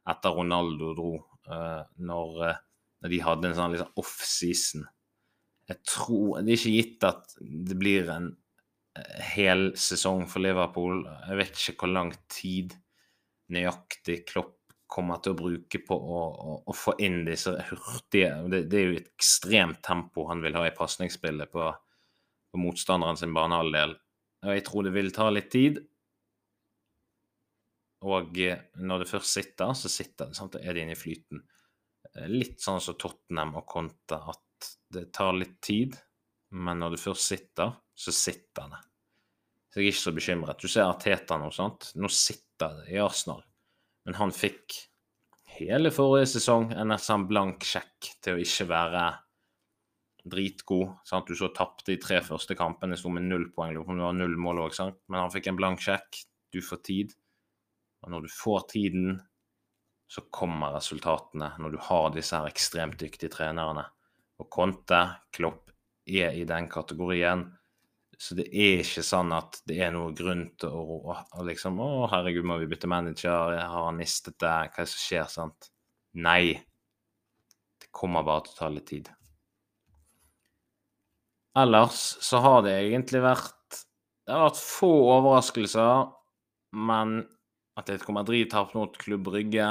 etter 0.06 0.34
Ronaldo 0.34 0.92
dro, 0.94 1.12
uh, 1.50 1.82
når, 1.98 2.40
uh, 2.46 2.58
når, 3.02 3.12
de 3.12 3.20
hadde 3.22 3.48
en 3.50 3.56
sånn 3.58 3.74
liksom 3.74 4.00
off-season. 4.02 4.86
Jeg 5.66 5.82
tror 5.90 6.42
Det 6.46 6.54
er 6.54 6.60
ikke 6.60 6.74
gitt 6.76 7.06
at 7.06 7.36
det 7.42 7.78
blir 7.78 8.10
en 8.14 8.28
uh, 8.30 9.20
hel 9.34 9.68
sesong 9.78 10.26
for 10.30 10.42
Liverpool. 10.46 11.02
Jeg 11.26 11.40
vet 11.42 11.62
ikke 11.62 11.84
hvor 11.84 11.94
lang 11.94 12.14
tid 12.32 12.76
nøyaktig 13.52 14.22
Klopp 14.28 14.54
kommer 14.86 15.18
til 15.22 15.34
å 15.34 15.38
bruke 15.40 15.80
på 15.82 15.96
å, 15.96 16.20
å, 16.22 16.52
å 16.70 16.74
få 16.76 16.94
inn 17.02 17.24
disse 17.26 17.52
hurtige 17.68 18.36
det, 18.52 18.62
det, 18.70 18.78
er 18.78 18.86
jo 18.86 19.00
et 19.00 19.10
ekstremt 19.16 19.82
tempo 19.84 20.28
han 20.30 20.44
vil 20.44 20.56
ha 20.58 20.62
i 20.68 20.74
pasningsspillet 20.76 21.50
på, 21.52 21.66
på 22.52 22.60
motstanderen 22.62 23.18
sin 23.18 23.34
banehalvdel. 23.34 23.96
Og 24.46 24.54
jeg 24.54 24.64
tror 24.68 24.86
det 24.86 24.94
vil 24.94 25.12
ta 25.14 25.28
litt 25.32 25.50
tid. 25.50 25.80
Og 28.06 28.38
eh, 28.44 28.66
når 28.78 29.02
det 29.02 29.10
først 29.10 29.38
sitter, 29.40 29.72
så 29.74 29.90
sitter 29.90 30.30
det. 30.30 30.38
sant? 30.38 30.58
Er 30.60 30.76
det 30.76 30.84
inne 30.84 30.94
i 30.94 30.98
flyten. 30.98 31.42
Eh, 32.14 32.28
Litt 32.30 32.62
sånn 32.62 32.82
som 32.84 32.98
Tottenham 33.00 33.56
og 33.58 33.66
Conte, 33.70 34.20
at 34.20 34.70
det 34.92 35.08
tar 35.16 35.34
litt 35.34 35.58
tid, 35.64 35.96
men 36.54 36.78
når 36.80 36.94
det 36.94 37.02
først 37.02 37.32
sitter, 37.32 37.74
så 37.96 38.14
sitter 38.14 38.70
det. 38.70 38.82
Så 39.76 39.82
jeg 39.82 39.90
er 39.90 39.92
ikke 39.92 40.00
så 40.00 40.12
bekymret. 40.16 40.62
Du 40.64 40.72
ser 40.72 40.88
Arteta 40.88 41.36
nå, 41.36 41.50
sant. 41.52 41.90
Nå 42.00 42.08
sitter 42.08 42.78
det 42.78 42.94
i 42.94 43.00
Arsenal. 43.04 43.42
Men 44.08 44.14
han 44.16 44.30
fikk 44.32 44.72
hele 45.58 45.90
forrige 45.92 46.30
sesong 46.30 46.70
en 46.72 46.88
nesten 46.94 47.26
blank 47.28 47.66
sjekk 47.68 48.08
til 48.24 48.38
å 48.38 48.40
ikke 48.40 48.64
være 48.70 49.02
dritgod. 50.32 50.94
sant? 51.04 51.28
Du 51.28 51.36
så 51.36 51.50
tapte 51.52 51.90
de 51.90 51.98
tre 52.00 52.22
første 52.24 52.56
kampene, 52.56 52.96
sto 52.96 53.12
med 53.12 53.28
null 53.28 53.50
poeng. 53.52 53.74
Det 53.76 53.84
var 53.84 54.16
null 54.16 54.38
mål 54.46 54.62
òg. 54.64 54.80
Men 55.12 55.26
han 55.26 55.34
fikk 55.36 55.50
en 55.52 55.60
blank 55.60 55.84
sjekk. 55.84 56.22
Du 56.56 56.62
får 56.64 56.80
tid. 56.88 57.12
Og 58.00 58.16
når 58.16 58.24
du 58.24 58.32
får 58.32 58.64
tiden, 58.72 59.20
så 60.08 60.24
kommer 60.32 60.72
resultatene. 60.78 61.52
Når 61.60 61.76
du 61.76 61.78
har 61.90 62.08
disse 62.16 62.32
her 62.32 62.48
ekstremt 62.48 62.96
dyktige 63.04 63.28
trenerne. 63.36 63.84
Og 64.40 64.48
Conte, 64.48 65.04
Klopp, 65.36 65.68
er 66.08 66.32
i 66.32 66.48
den 66.48 66.72
kategorien. 66.72 67.50
Så 68.16 68.36
det 68.38 68.46
er 68.48 68.80
ikke 68.80 69.04
sånn 69.04 69.34
at 69.36 69.58
det 69.68 69.76
er 69.84 69.92
noe 69.92 70.14
grunn 70.16 70.46
til 70.60 70.72
å, 70.72 71.00
å, 71.12 71.16
å 71.36 71.44
liksom 71.44 71.76
Å, 71.84 72.06
herregud, 72.14 72.46
må 72.48 72.56
vi 72.62 72.68
bytte 72.70 72.88
manager? 72.88 73.58
Har 73.60 73.90
han 73.90 74.00
mistet 74.00 74.38
det? 74.40 74.54
Hva 74.72 74.80
er 74.80 74.86
det 74.86 74.92
som 74.94 75.02
skjer? 75.02 75.28
sant? 75.32 75.70
Nei. 76.16 76.56
Det 77.76 77.92
kommer 77.92 78.24
bare 78.24 78.46
til 78.46 78.56
å 78.56 78.60
ta 78.62 78.70
litt 78.72 78.88
tid. 78.88 79.10
Ellers 81.56 82.00
så 82.24 82.40
har 82.44 82.64
det 82.64 82.74
egentlig 82.86 83.22
vært 83.24 83.82
Det 84.26 84.32
har 84.32 84.48
vært 84.48 84.60
få 84.60 84.90
overraskelser, 85.14 86.08
men 86.76 87.20
Atletico 87.78 88.14
Madrid 88.16 88.48
tapte 88.50 88.76
mot 88.78 88.96
Klubb 88.98 89.28
Brygge. 89.28 89.68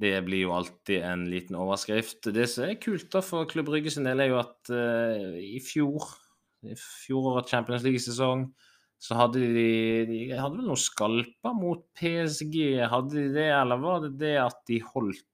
Det 0.00 0.14
blir 0.24 0.46
jo 0.46 0.54
alltid 0.56 1.02
en 1.04 1.24
liten 1.28 1.58
overskrift. 1.58 2.28
Det 2.32 2.46
som 2.50 2.66
er 2.68 2.78
kult 2.80 3.10
da 3.12 3.22
for 3.24 3.48
Klubb 3.50 3.68
Brygge 3.68 3.92
sin 3.92 4.06
del, 4.08 4.22
er 4.22 4.30
jo 4.30 4.38
at 4.40 4.70
uh, 4.72 5.36
i 5.40 5.58
fjor, 5.64 6.08
fjorårets 6.80 7.52
Champions 7.52 7.84
League-sesong, 7.86 8.48
så 8.98 9.16
hadde 9.18 9.42
de, 9.52 9.70
de 10.08 10.20
hadde 10.32 10.56
vel 10.56 10.68
noen 10.70 10.80
skalper 10.80 11.56
mot 11.56 11.82
PSG. 11.98 12.58
Hadde 12.88 13.14
de 13.14 13.26
det, 13.34 13.48
eller 13.52 13.80
var 13.82 14.04
det 14.06 14.14
det 14.22 14.36
at 14.40 14.62
de 14.68 14.80
holdt 14.94 15.24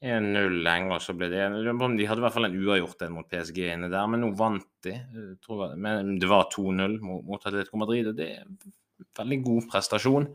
1-0 0.00 0.60
lenge, 0.64 0.94
og 0.96 1.02
så 1.04 1.12
ble 1.12 1.28
det 1.28 1.42
De 1.44 1.74
hadde 1.76 1.98
i 1.98 2.24
hvert 2.24 2.32
fall 2.32 2.48
en 2.48 2.56
uavgjort 2.56 3.02
en 3.04 3.16
mot 3.18 3.28
PSG 3.28 3.58
inne 3.66 3.90
der, 3.92 4.06
men 4.08 4.22
nå 4.24 4.30
vant 4.38 4.68
de. 4.86 4.94
Jeg, 4.96 5.70
men 5.76 6.14
det 6.22 6.30
var 6.30 6.48
2-0 6.54 6.96
mot, 7.04 7.24
mot 7.26 7.44
Atletico 7.44 7.80
Madrid, 7.82 8.08
og 8.08 8.16
det 8.16 8.30
er 8.38 8.46
en 8.46 8.76
veldig 9.18 9.40
god 9.44 9.66
prestasjon. 9.74 10.28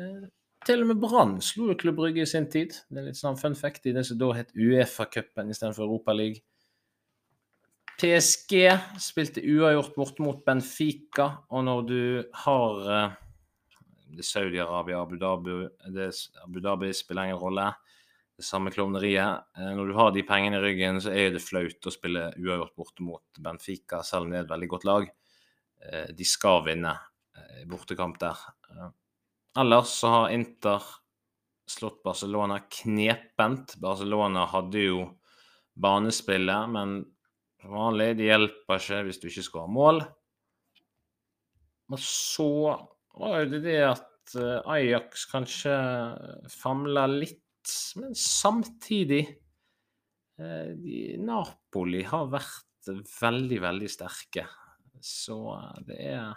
Eh, 0.00 0.26
til 0.64 0.80
og 0.80 0.90
med 0.90 1.00
Brann 1.00 1.38
slo 1.44 1.70
jo 1.70 1.78
Klubb 1.80 1.96
Brygge 2.00 2.24
i 2.24 2.28
sin 2.28 2.48
tid. 2.52 2.76
Det 2.88 3.00
er 3.00 3.08
litt 3.08 3.20
sånn 3.20 3.40
fun 3.40 3.56
fact 3.56 3.88
i 3.88 3.94
det 3.96 4.04
som 4.08 4.20
da 4.20 4.30
het 4.36 4.52
Uefa-cupen 4.56 5.52
istedenfor 5.52 5.86
Europaligaen. 5.86 6.44
PSG 8.00 8.54
spilte 9.00 9.42
uavgjort 9.44 9.94
borte 9.94 10.24
mot 10.24 10.40
Benfica, 10.46 11.28
og 11.54 11.64
når 11.66 11.82
du 11.88 12.00
har 12.44 12.90
eh, 12.90 13.14
det 14.18 14.26
Saudi-Arabia, 14.26 15.00
Abu 15.02 15.16
Dhabi, 15.20 15.58
det, 15.94 16.10
Abu 16.42 16.60
Dhabi 16.62 16.92
spiller 16.94 17.30
ingen 17.30 17.40
rolle. 17.42 17.68
Det 18.34 18.42
samme 18.42 18.72
klovneriet. 18.74 19.46
Eh, 19.58 19.70
når 19.78 19.90
du 19.90 19.94
har 19.98 20.10
de 20.14 20.26
pengene 20.26 20.58
i 20.58 20.64
ryggen, 20.64 20.98
så 21.02 21.14
er 21.14 21.30
det 21.34 21.44
flaut 21.44 21.86
å 21.86 21.94
spille 21.94 22.32
uavgjort 22.40 22.74
borte 22.78 23.06
mot 23.06 23.42
Benfica, 23.42 24.02
selv 24.02 24.26
om 24.26 24.34
det 24.34 24.40
er 24.40 24.48
et 24.48 24.52
veldig 24.54 24.70
godt 24.74 24.88
lag. 24.90 25.08
Eh, 25.86 26.10
de 26.16 26.28
skal 26.28 26.64
vinne 26.66 26.98
bortekamp 27.66 28.14
der. 28.22 28.38
Ellers 29.58 29.90
så 29.98 30.10
har 30.12 30.34
Inter 30.34 30.84
slått 31.66 32.02
Barcelona 32.04 32.60
knepent. 32.70 33.74
Barcelona 33.82 34.44
hadde 34.46 34.84
jo 34.84 35.00
banespillet, 35.74 36.70
men 36.70 37.00
vanlig, 37.70 38.10
det 38.18 38.28
hjelper 38.28 38.82
ikke 38.82 39.00
hvis 39.06 39.20
du 39.22 39.28
ikke 39.30 39.46
skal 39.46 39.64
ha 39.66 39.72
mål. 39.76 40.02
Men 41.92 42.00
så 42.00 42.50
var 43.14 43.46
det 43.50 43.62
det 43.66 43.80
at 43.86 44.36
eh, 44.40 44.72
Ajax 44.74 45.26
kanskje 45.30 45.74
famla 46.52 47.06
litt, 47.10 47.40
men 48.00 48.14
samtidig 48.18 49.22
eh, 50.40 50.72
Napoli 51.22 52.02
har 52.08 52.30
vært 52.32 52.92
veldig, 53.20 53.60
veldig 53.64 53.90
sterke. 53.92 54.46
Så 55.04 55.38
eh, 55.54 55.84
det 55.88 56.00
er 56.14 56.32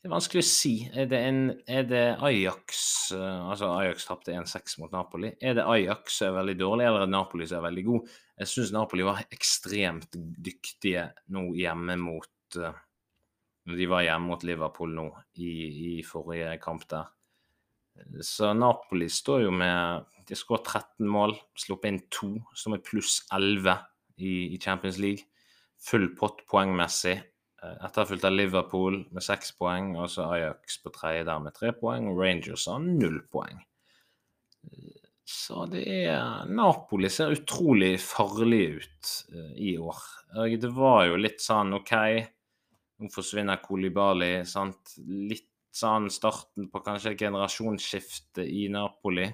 det 0.00 0.08
er 0.08 0.14
vanskelig 0.14 0.40
å 0.40 0.48
si. 0.48 0.72
Er 0.96 1.08
det, 1.10 1.18
en, 1.28 1.40
er 1.68 1.82
det 1.84 2.04
Ajax 2.24 2.78
Altså, 3.12 3.68
Ajax 3.82 4.06
tapte 4.08 4.32
1-6 4.32 4.78
mot 4.80 4.94
Napoli. 4.94 5.34
Er 5.44 5.58
det 5.58 5.66
Ajax 5.68 6.16
som 6.22 6.30
er 6.30 6.38
veldig 6.38 6.54
dårlig, 6.62 6.86
eller 6.88 7.02
er 7.02 7.10
det 7.10 7.12
Napoli 7.12 7.48
som 7.48 7.58
er 7.58 7.66
veldig 7.66 7.84
god? 7.84 8.14
Jeg 8.40 8.52
syns 8.54 8.72
Napoli 8.72 9.04
var 9.04 9.20
ekstremt 9.28 10.16
dyktige 10.16 11.04
nå 11.36 11.50
hjemme 11.58 11.98
mot 12.00 12.60
Når 13.68 13.76
de 13.76 13.88
var 13.92 14.06
hjemme 14.06 14.32
mot 14.32 14.46
Liverpool 14.48 14.96
nå 14.96 15.06
i, 15.36 15.52
i 15.68 15.92
forrige 16.06 16.56
kamp 16.64 16.88
der. 16.88 17.12
Så 18.24 18.54
Napoli 18.56 19.10
står 19.12 19.44
jo 19.44 19.52
med 19.52 20.08
De 20.28 20.38
skåret 20.38 20.64
13 20.64 21.08
mål, 21.12 21.36
sluppet 21.58 21.90
inn 21.90 22.00
to, 22.08 22.30
som 22.56 22.72
er 22.72 22.80
pluss 22.86 23.18
11 23.36 23.76
i, 24.16 24.32
i 24.54 24.60
Champions 24.62 24.96
League. 25.02 25.28
Full 25.90 26.14
pott 26.16 26.40
poengmessig. 26.48 27.18
Etterfulgt 27.60 28.24
av 28.24 28.32
Liverpool 28.32 29.02
med 29.12 29.24
seks 29.24 29.52
poeng, 29.58 29.92
og 30.00 30.08
så 30.08 30.30
Ajax 30.32 30.78
på 30.80 30.92
tredje 30.94 31.26
der 31.28 31.42
med 31.44 31.56
tre 31.56 31.74
poeng, 31.76 32.08
og 32.08 32.22
Rangers 32.22 32.64
har 32.70 32.80
null 32.80 33.20
poeng. 33.32 33.60
Så 35.30 35.66
det 35.70 35.84
er 35.86 36.48
Napoli 36.50 37.10
ser 37.12 37.36
utrolig 37.36 37.92
farlig 38.02 38.64
ut 38.80 39.10
uh, 39.34 39.52
i 39.54 39.76
år. 39.78 40.00
Det 40.58 40.70
var 40.74 41.04
jo 41.06 41.20
litt 41.20 41.42
sånn 41.44 41.76
OK, 41.76 41.92
nå 43.00 43.12
forsvinner 43.14 43.60
Kolibali. 43.62 44.40
Sant? 44.48 44.96
Litt 45.06 45.48
sånn 45.70 46.08
starten 46.10 46.66
på 46.72 46.82
kanskje 46.82 47.14
et 47.14 47.22
generasjonsskifte 47.22 48.42
i 48.42 48.66
Napoli. 48.72 49.28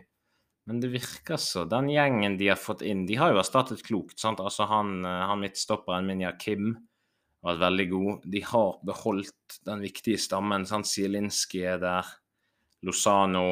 Men 0.67 0.83
det 0.83 0.91
virker 0.93 1.39
så. 1.41 1.65
Den 1.71 1.89
gjengen 1.93 2.37
de 2.41 2.51
har 2.51 2.59
fått 2.59 2.83
inn 2.83 3.05
De 3.07 3.17
har 3.21 3.31
jo 3.33 3.39
erstattet 3.41 3.85
klokt. 3.87 4.19
sant? 4.19 4.43
Altså 4.43 4.67
han, 4.67 4.99
eh, 5.07 5.25
han 5.31 5.41
midtstopperen 5.41 6.09
Minja 6.09 6.33
Kim 6.43 6.75
vært 7.44 7.62
veldig 7.62 7.88
god. 7.90 8.29
De 8.33 8.42
har 8.44 8.79
beholdt 8.87 9.59
den 9.66 9.83
viktige 9.85 10.20
stammen. 10.20 10.66
Sant? 10.68 10.88
Zielinski 10.88 11.64
er 11.66 11.83
der. 11.83 12.14
Lozano, 12.87 13.46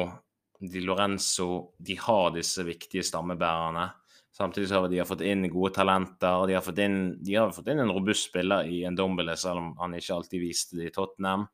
Di 0.59 0.79
Lorenzo 0.79 1.73
De 1.77 1.97
har 1.99 2.31
disse 2.35 2.63
viktige 2.63 3.03
stammebærerne. 3.03 3.89
Samtidig 4.35 4.71
har 4.71 4.87
de 4.91 5.03
fått 5.07 5.23
inn 5.23 5.47
gode 5.51 5.73
talenter. 5.77 6.45
De 6.47 6.55
har 6.57 6.63
fått 6.63 6.79
inn, 6.83 6.97
har 7.29 7.53
fått 7.55 7.69
inn 7.71 7.79
en 7.79 7.91
robust 7.95 8.29
spiller 8.29 8.67
i 8.67 8.81
en 8.83 8.95
Dombele, 8.95 9.35
selv 9.39 9.61
om 9.61 9.69
han 9.79 9.95
ikke 9.95 10.17
alltid 10.17 10.43
viste 10.43 10.79
det 10.79 10.89
i 10.89 10.95
Tottenham. 10.95 11.45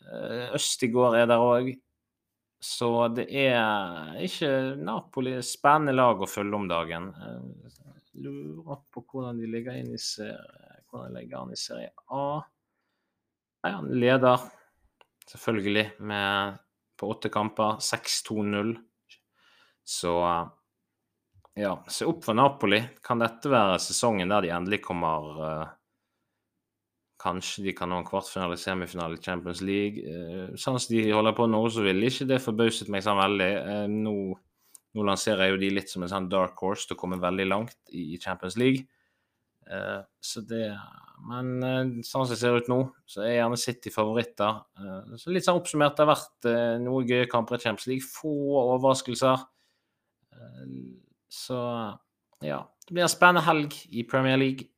Eh, 0.00 0.54
Østigård 0.58 1.14
er 1.20 1.28
der 1.30 1.42
òg. 1.42 1.70
Så 2.62 2.90
det 3.14 3.28
er 3.30 4.16
ikke 4.24 4.50
Napoli 4.80 5.36
spennende 5.46 5.94
lag 5.94 6.22
å 6.22 6.30
følge 6.30 6.58
om 6.58 6.66
dagen. 6.70 7.12
Jeg 7.14 7.38
eh, 7.38 8.02
lurer 8.26 8.82
på 8.90 9.04
hvordan 9.06 9.38
de 9.38 9.50
ligger 9.52 9.78
inn 9.78 9.94
i 9.94 10.02
serien 10.02 10.66
hvordan 10.90 11.16
ligger 11.16 11.42
han 11.42 11.54
i 11.54 11.58
Serie 11.60 11.90
A? 12.14 12.26
Nei, 13.64 13.72
han 13.72 13.90
leder 13.98 14.44
selvfølgelig 15.26 15.88
med 16.06 16.60
på 16.96 17.08
åtte 17.10 17.30
kamper. 17.32 17.80
6-2-0. 17.82 18.76
Så 19.86 20.12
ja, 21.56 21.84
se 21.88 22.04
opp 22.04 22.24
for 22.24 22.36
Napoli. 22.36 22.82
Kan 23.04 23.22
dette 23.22 23.50
være 23.52 23.78
sesongen 23.82 24.32
der 24.32 24.44
de 24.44 24.54
endelig 24.54 24.82
kommer 24.84 25.36
uh, 25.40 25.74
Kanskje 27.16 27.62
de 27.64 27.72
kan 27.72 27.88
nå 27.88 28.02
en 28.02 28.06
kvartfinale, 28.06 28.58
semifinale 28.60 29.16
i 29.16 29.22
Champions 29.24 29.62
League. 29.64 30.02
Uh, 30.04 30.50
sånn 30.60 30.76
som 30.76 30.92
de 30.92 31.06
holder 31.08 31.36
på 31.36 31.46
nå, 31.48 31.62
så 31.72 31.86
ville 31.86 32.10
ikke 32.10 32.28
det 32.28 32.42
forbauset 32.44 32.90
meg 32.92 33.06
sånn 33.06 33.20
veldig. 33.22 33.52
Uh, 33.64 33.86
nå, 33.88 34.16
nå, 34.92 35.06
lanserer 35.08 35.46
jeg 35.46 35.54
jo 35.54 35.62
de 35.64 35.72
litt 35.78 35.92
som 35.92 36.04
en 36.04 36.12
sånn 36.12 36.28
dark 36.32 36.60
horse 36.60 36.90
til 36.90 36.98
å 36.98 37.00
komme 37.00 37.22
veldig 37.22 37.48
langt 37.48 37.78
i 37.88 38.20
Champions 38.20 38.58
League. 38.60 38.84
Eh, 39.66 40.02
så 40.20 40.40
det 40.46 40.78
Men 41.26 41.48
uh, 41.64 42.02
sånn 42.04 42.26
som 42.26 42.30
det 42.30 42.38
ser 42.38 42.58
ut 42.60 42.68
nå, 42.68 42.76
så 43.08 43.22
er 43.24 43.38
gjerne 43.38 43.58
City 43.58 43.90
favoritter. 43.90 44.58
Uh, 44.76 45.14
så 45.18 45.32
litt 45.32 45.46
sånn 45.46 45.58
oppsummert, 45.58 45.96
det 45.96 46.04
har 46.04 46.10
vært 46.12 46.48
noen 46.84 47.08
gøye 47.08 47.28
kamper 47.30 47.56
i 47.56 47.64
Champions 47.64 47.88
League. 47.88 48.04
Få 48.04 48.32
overraskelser. 48.60 49.46
Så 51.32 51.58
ja. 52.44 52.60
Det 52.86 52.94
blir 52.94 53.06
en 53.06 53.10
spennende 53.10 53.46
helg 53.46 53.74
i 53.96 54.04
Premier 54.06 54.36
League. 54.38 54.68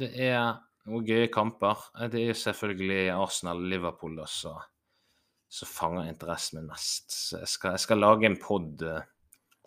Det 0.00 0.08
er 0.16 0.56
noen 0.88 1.04
gøye 1.06 1.28
kamper. 1.30 1.84
Det 2.10 2.24
er 2.24 2.40
selvfølgelig 2.40 3.12
Arsenal-Liverpool 3.12 4.16
som 4.24 5.68
fanger 5.68 6.08
interessen 6.08 6.62
min 6.62 6.72
mest. 6.72 7.12
Så 7.12 7.42
jeg 7.44 7.52
skal, 7.52 7.76
jeg 7.76 7.84
skal 7.84 8.02
lage 8.02 8.26
en 8.26 8.40
pod 8.40 8.82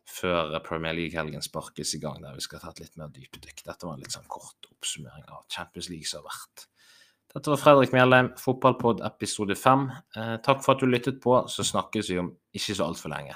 før 0.10 0.58
Premier 0.66 0.96
League-helgen 0.98 1.44
sparkes 1.44 1.96
i 1.96 2.02
gang, 2.04 2.20
der 2.24 2.36
vi 2.36 2.44
skal 2.44 2.62
ta 2.62 2.74
et 2.74 2.84
litt 2.84 2.98
mer 3.00 3.12
dypdykk. 3.14 3.64
Dette 3.66 3.88
var 3.88 3.96
en 3.96 4.04
litt 4.04 4.14
sånn 4.14 4.28
kort 4.32 4.70
oppsummering 4.72 5.26
av 5.32 5.46
Champions 5.52 5.90
League 5.92 6.10
som 6.10 6.24
har 6.24 6.32
vært 6.34 6.68
Dette 7.34 7.50
var 7.50 7.58
Fredrik 7.58 7.94
Mjellheim, 7.96 8.28
fotballpod 8.38 9.00
episode 9.08 9.56
fem. 9.58 9.88
Eh, 10.14 10.36
takk 10.46 10.60
for 10.62 10.76
at 10.76 10.84
du 10.84 10.86
lyttet 10.86 11.18
på, 11.24 11.40
så 11.50 11.66
snakkes 11.66 12.12
vi 12.12 12.20
om 12.22 12.30
ikke 12.54 12.76
så 12.78 12.86
altfor 12.86 13.10
lenge. 13.10 13.34